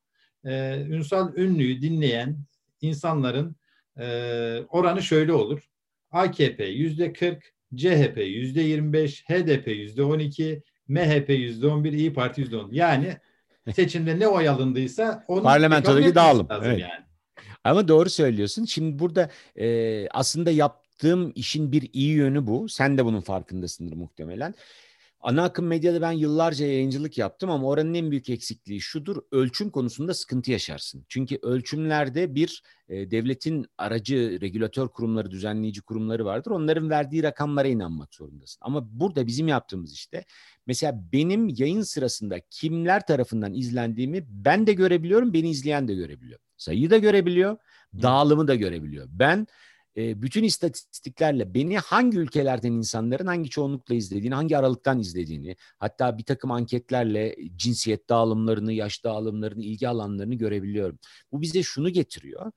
[0.45, 2.37] e, Ünsal Ünlü'yü dinleyen
[2.81, 3.55] insanların
[3.99, 4.05] e,
[4.69, 5.69] oranı şöyle olur.
[6.11, 12.57] AKP yüzde 40, CHP yüzde 25, HDP yüzde 12, MHP yüzde 11, İyi Parti yüzde
[12.57, 12.69] 10.
[12.71, 13.17] Yani
[13.75, 16.47] seçimde ne oy alındıysa onu parlamentodaki dağılım.
[16.51, 16.79] Evet.
[16.79, 17.03] Yani.
[17.63, 18.65] Ama doğru söylüyorsun.
[18.65, 19.29] Şimdi burada
[19.59, 22.69] e, aslında yaptığım işin bir iyi yönü bu.
[22.69, 24.53] Sen de bunun farkındasındır muhtemelen.
[25.21, 29.17] Ana akım medyada ben yıllarca yayıncılık yaptım ama oranın en büyük eksikliği şudur.
[29.31, 31.05] Ölçüm konusunda sıkıntı yaşarsın.
[31.09, 36.51] Çünkü ölçümlerde bir e, devletin aracı regülatör kurumları, düzenleyici kurumları vardır.
[36.51, 38.57] Onların verdiği rakamlara inanmak zorundasın.
[38.61, 40.25] Ama burada bizim yaptığımız işte
[40.67, 46.39] mesela benim yayın sırasında kimler tarafından izlendiğimi ben de görebiliyorum, beni izleyen de görebiliyor.
[46.57, 47.57] Sayıyı da görebiliyor,
[48.01, 49.07] dağılımı da görebiliyor.
[49.11, 49.47] Ben
[49.97, 56.23] e, bütün istatistiklerle beni hangi ülkelerden insanların hangi çoğunlukla izlediğini, hangi aralıktan izlediğini, hatta bir
[56.23, 60.99] takım anketlerle cinsiyet dağılımlarını, yaş dağılımlarını, ilgi alanlarını görebiliyorum.
[61.31, 62.51] Bu bize şunu getiriyor.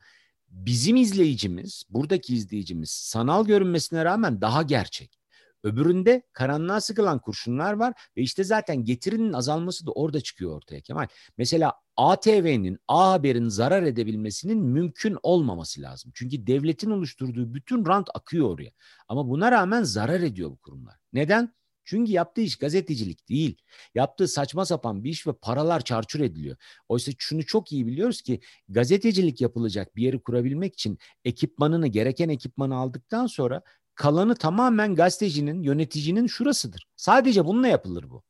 [0.49, 5.22] Bizim izleyicimiz, buradaki izleyicimiz sanal görünmesine rağmen daha gerçek.
[5.63, 11.07] Öbüründe karanlığa sıkılan kurşunlar var ve işte zaten getirinin azalması da orada çıkıyor ortaya Kemal.
[11.39, 16.13] Mesela ATV'nin, A Haber'in zarar edebilmesinin mümkün olmaması lazım.
[16.15, 18.71] Çünkü devletin oluşturduğu bütün rant akıyor oraya.
[19.09, 20.97] Ama buna rağmen zarar ediyor bu kurumlar.
[21.13, 21.55] Neden?
[21.85, 23.57] Çünkü yaptığı iş gazetecilik değil.
[23.95, 26.57] Yaptığı saçma sapan bir iş ve paralar çarçur ediliyor.
[26.89, 32.77] Oysa şunu çok iyi biliyoruz ki gazetecilik yapılacak bir yeri kurabilmek için ekipmanını, gereken ekipmanı
[32.77, 33.63] aldıktan sonra
[33.95, 36.86] kalanı tamamen gazetecinin, yöneticinin şurasıdır.
[36.97, 38.22] Sadece bununla yapılır bu.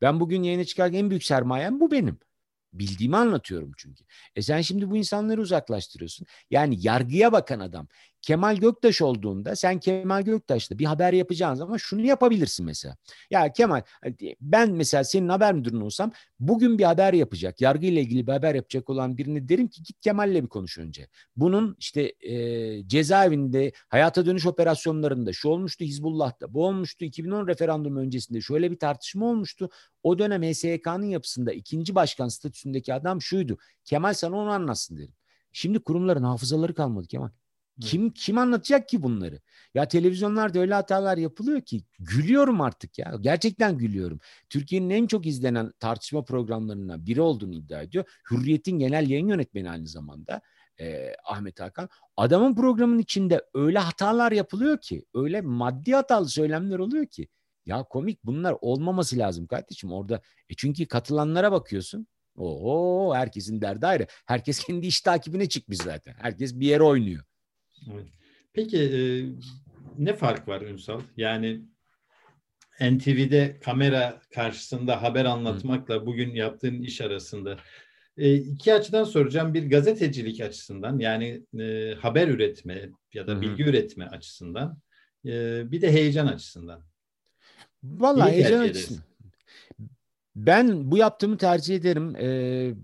[0.00, 2.18] Ben bugün yayına çıkarken en büyük sermayem bu benim.
[2.72, 4.04] Bildiğimi anlatıyorum çünkü.
[4.36, 6.26] E sen şimdi bu insanları uzaklaştırıyorsun.
[6.50, 7.88] Yani yargıya bakan adam
[8.22, 12.96] Kemal Göktaş olduğunda sen Kemal Göktaş'la bir haber yapacağın zaman şunu yapabilirsin mesela.
[13.30, 13.82] Ya Kemal
[14.40, 18.54] ben mesela senin haber müdürün olsam bugün bir haber yapacak, yargı ile ilgili bir haber
[18.54, 21.08] yapacak olan birini derim ki git Kemal'le bir konuş önce.
[21.36, 28.40] Bunun işte e, cezaevinde hayata dönüş operasyonlarında şu olmuştu Hizbullah'ta, bu olmuştu 2010 referandum öncesinde
[28.40, 29.70] şöyle bir tartışma olmuştu.
[30.02, 33.58] O dönem HSYK'nın yapısında ikinci başkan statüsündeki adam şuydu.
[33.84, 35.14] Kemal sana onu anlatsın derim.
[35.52, 37.30] Şimdi kurumların hafızaları kalmadı Kemal.
[37.80, 39.40] Kim kim anlatacak ki bunları?
[39.74, 43.14] Ya televizyonlarda öyle hatalar yapılıyor ki gülüyorum artık ya.
[43.20, 44.20] Gerçekten gülüyorum.
[44.48, 48.04] Türkiye'nin en çok izlenen tartışma programlarından biri olduğunu iddia ediyor.
[48.30, 50.40] Hürriyet'in genel yayın yönetmeni aynı zamanda
[50.80, 51.88] e, Ahmet Hakan.
[52.16, 57.28] Adamın programın içinde öyle hatalar yapılıyor ki, öyle maddi hatalı söylemler oluyor ki.
[57.66, 60.20] Ya komik bunlar olmaması lazım kardeşim orada.
[60.50, 62.06] E çünkü katılanlara bakıyorsun.
[62.36, 64.06] Oo herkesin derdi ayrı.
[64.26, 66.14] Herkes kendi iş takibine çıkmış zaten.
[66.18, 67.24] Herkes bir yere oynuyor.
[67.92, 68.06] Evet.
[68.52, 69.00] Peki e,
[69.98, 71.00] ne fark var Ünsal?
[71.16, 71.60] Yani
[72.80, 77.58] NTV'de kamera karşısında haber anlatmakla bugün yaptığın iş arasında
[78.16, 79.54] e, iki açıdan soracağım.
[79.54, 83.70] Bir gazetecilik açısından yani e, haber üretme ya da bilgi Hı-hı.
[83.70, 84.78] üretme açısından
[85.26, 86.82] e, bir de heyecan açısından.
[87.82, 89.04] Vallahi heyecan açısından.
[90.36, 92.16] Ben bu yaptığımı tercih ederim.
[92.16, 92.74] Ee,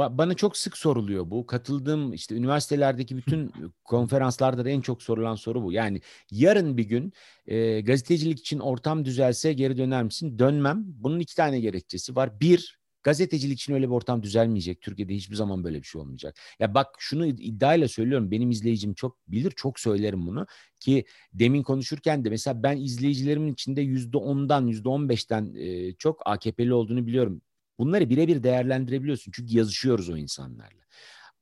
[0.00, 1.46] bana çok sık soruluyor bu.
[1.46, 3.52] Katıldığım işte üniversitelerdeki bütün
[3.84, 5.72] konferanslarda da en çok sorulan soru bu.
[5.72, 7.12] Yani yarın bir gün
[7.46, 10.38] e, gazetecilik için ortam düzelse geri döner misin?
[10.38, 10.84] Dönmem.
[10.86, 12.40] Bunun iki tane gerekçesi var.
[12.40, 14.80] Bir, gazetecilik için öyle bir ortam düzelmeyecek.
[14.80, 16.36] Türkiye'de hiçbir zaman böyle bir şey olmayacak.
[16.58, 18.30] Ya bak şunu iddiayla söylüyorum.
[18.30, 20.46] Benim izleyicim çok bilir, çok söylerim bunu.
[20.80, 25.54] Ki demin konuşurken de mesela ben izleyicilerimin içinde yüzde ondan, yüzde on beşten
[25.98, 27.42] çok AKP'li olduğunu biliyorum.
[27.80, 30.82] Bunları birebir değerlendirebiliyorsun çünkü yazışıyoruz o insanlarla.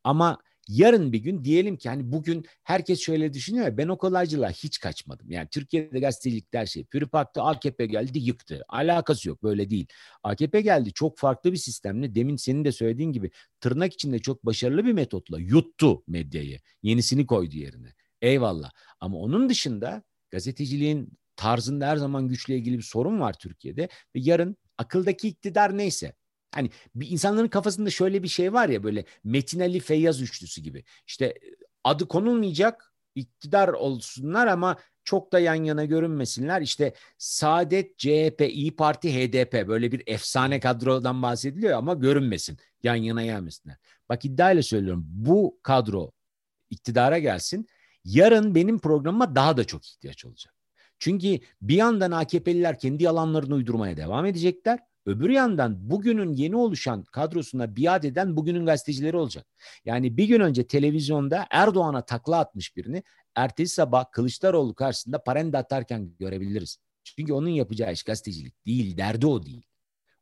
[0.04, 4.50] Ama yarın bir gün diyelim ki hani bugün herkes şöyle düşünüyor ya ben o kolaycılığa
[4.50, 5.30] hiç kaçmadım.
[5.30, 6.84] Yani Türkiye'de gazetecilikte her şey.
[6.84, 8.62] Püripak'ta AKP geldi yıktı.
[8.68, 9.86] Alakası yok böyle değil.
[10.22, 13.30] AKP geldi çok farklı bir sistemle demin senin de söylediğin gibi
[13.60, 16.60] tırnak içinde çok başarılı bir metotla yuttu medyayı.
[16.82, 17.94] Yenisini koydu yerine.
[18.22, 18.70] Eyvallah.
[19.00, 23.82] Ama onun dışında gazeteciliğin tarzında her zaman güçle ilgili bir sorun var Türkiye'de
[24.14, 26.14] ve yarın akıldaki iktidar neyse
[26.54, 30.84] Hani bir insanların kafasında şöyle bir şey var ya böyle Metin Ali Feyyaz üçlüsü gibi.
[31.06, 31.34] İşte
[31.84, 36.62] adı konulmayacak iktidar olsunlar ama çok da yan yana görünmesinler.
[36.62, 42.58] İşte Saadet, CHP, İyi Parti, HDP böyle bir efsane kadrodan bahsediliyor ama görünmesin.
[42.82, 43.76] Yan yana gelmesinler.
[44.08, 46.12] Bak iddiayla söylüyorum bu kadro
[46.70, 47.66] iktidara gelsin.
[48.04, 50.54] Yarın benim programıma daha da çok ihtiyaç olacak.
[50.98, 54.78] Çünkü bir yandan AKP'liler kendi yalanlarını uydurmaya devam edecekler.
[55.08, 59.46] Öbür yandan bugünün yeni oluşan kadrosuna biat eden bugünün gazetecileri olacak.
[59.84, 63.02] Yani bir gün önce televizyonda Erdoğan'a takla atmış birini
[63.34, 66.78] ertesi sabah Kılıçdaroğlu karşısında parende atarken görebiliriz.
[67.04, 69.62] Çünkü onun yapacağı iş gazetecilik değil, derdi o değil.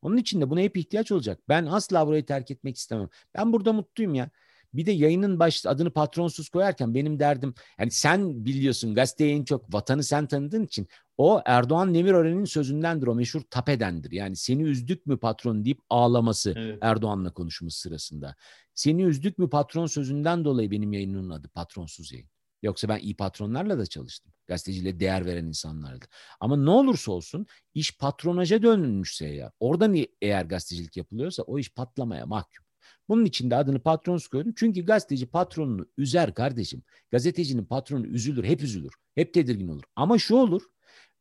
[0.03, 1.41] Onun için de buna hep ihtiyaç olacak.
[1.49, 3.09] Ben asla burayı terk etmek istemem.
[3.34, 4.30] Ben burada mutluyum ya.
[4.77, 9.74] Bir de yayının baş adını patronsuz koyarken benim derdim yani sen biliyorsun gazeteye en çok
[9.74, 14.12] vatanı sen tanıdığın için o Erdoğan Demirören'in sözündendir o meşhur tapedendir.
[14.12, 16.79] Yani seni üzdük mü patron deyip ağlaması evet.
[16.81, 18.35] Erdoğan'la konuşması sırasında.
[18.74, 22.29] Seni üzdük mü patron sözünden dolayı benim yayınımın adı patronsuz yayın.
[22.62, 24.33] Yoksa ben iyi patronlarla da çalıştım.
[24.47, 26.07] Gazeteciyle değer veren insanlardı.
[26.41, 32.27] Ama ne olursa olsun iş patronaja dönülmüşse eğer, oradan eğer gazetecilik yapılıyorsa o iş patlamaya
[32.27, 32.66] mahkum.
[33.09, 34.53] Bunun için de adını patronsuz koydum.
[34.57, 36.83] Çünkü gazeteci patronunu üzer kardeşim.
[37.11, 38.95] Gazetecinin patronu üzülür, hep üzülür.
[39.15, 39.85] Hep tedirgin olur.
[39.97, 40.63] Ama şu olur.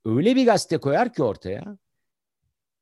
[0.06, 1.78] Öyle bir gazete koyar ki ortaya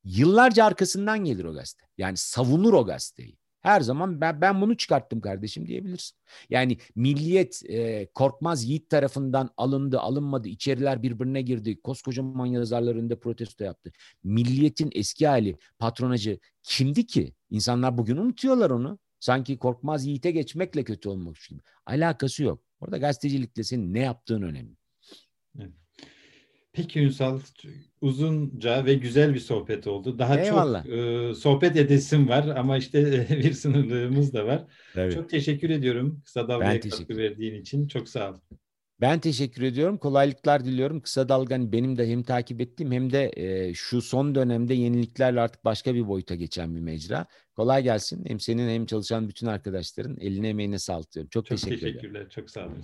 [0.04, 1.86] yıllarca arkasından gelir o gazete.
[1.98, 3.38] Yani savunur o gazeteyi.
[3.64, 6.18] Her zaman ben, ben bunu çıkarttım kardeşim diyebilirsin.
[6.50, 11.82] Yani milliyet e, Korkmaz Yiğit tarafından alındı, alınmadı, içeriler birbirine girdi.
[11.82, 13.92] Koskocaman yazarlar önünde protesto yaptı.
[14.24, 17.34] Milliyetin eski hali, patronacı kimdi ki?
[17.50, 19.00] İnsanlar bugün unutuyorlar onu.
[19.20, 21.62] Sanki Korkmaz Yiğit'e geçmekle kötü olmak gibi.
[21.86, 22.64] Alakası yok.
[22.80, 24.76] Orada gazetecilikle senin ne yaptığın önemli.
[25.60, 25.83] Evet.
[26.74, 27.40] Peki Ünsal,
[28.02, 30.20] uzunca ve güzel bir sohbet oldu.
[30.20, 30.84] Daha Eyvallah.
[30.84, 34.64] çok e, sohbet edesim var ama işte bir sınırlığımız da var.
[34.96, 35.14] Evet.
[35.14, 37.88] Çok teşekkür ediyorum kısa dalgaya katkı verdiğin için.
[37.88, 38.36] Çok sağ ol.
[39.02, 39.98] Ben teşekkür ediyorum.
[39.98, 41.02] Kolaylıklar diliyorum.
[41.02, 45.66] Kısa Dalgan benim de hem takip ettiğim hem de e, şu son dönemde yeniliklerle artık
[45.66, 47.26] başka bir boyuta geçen bir mecra.
[47.56, 48.26] Kolay gelsin.
[48.28, 51.30] Hem senin hem çalışan bütün arkadaşların eline emeğine sağlık diyorum.
[51.30, 51.94] Çok, çok teşekkür ederim.
[51.94, 52.30] teşekkürler.
[52.30, 52.84] Çok sağ olun.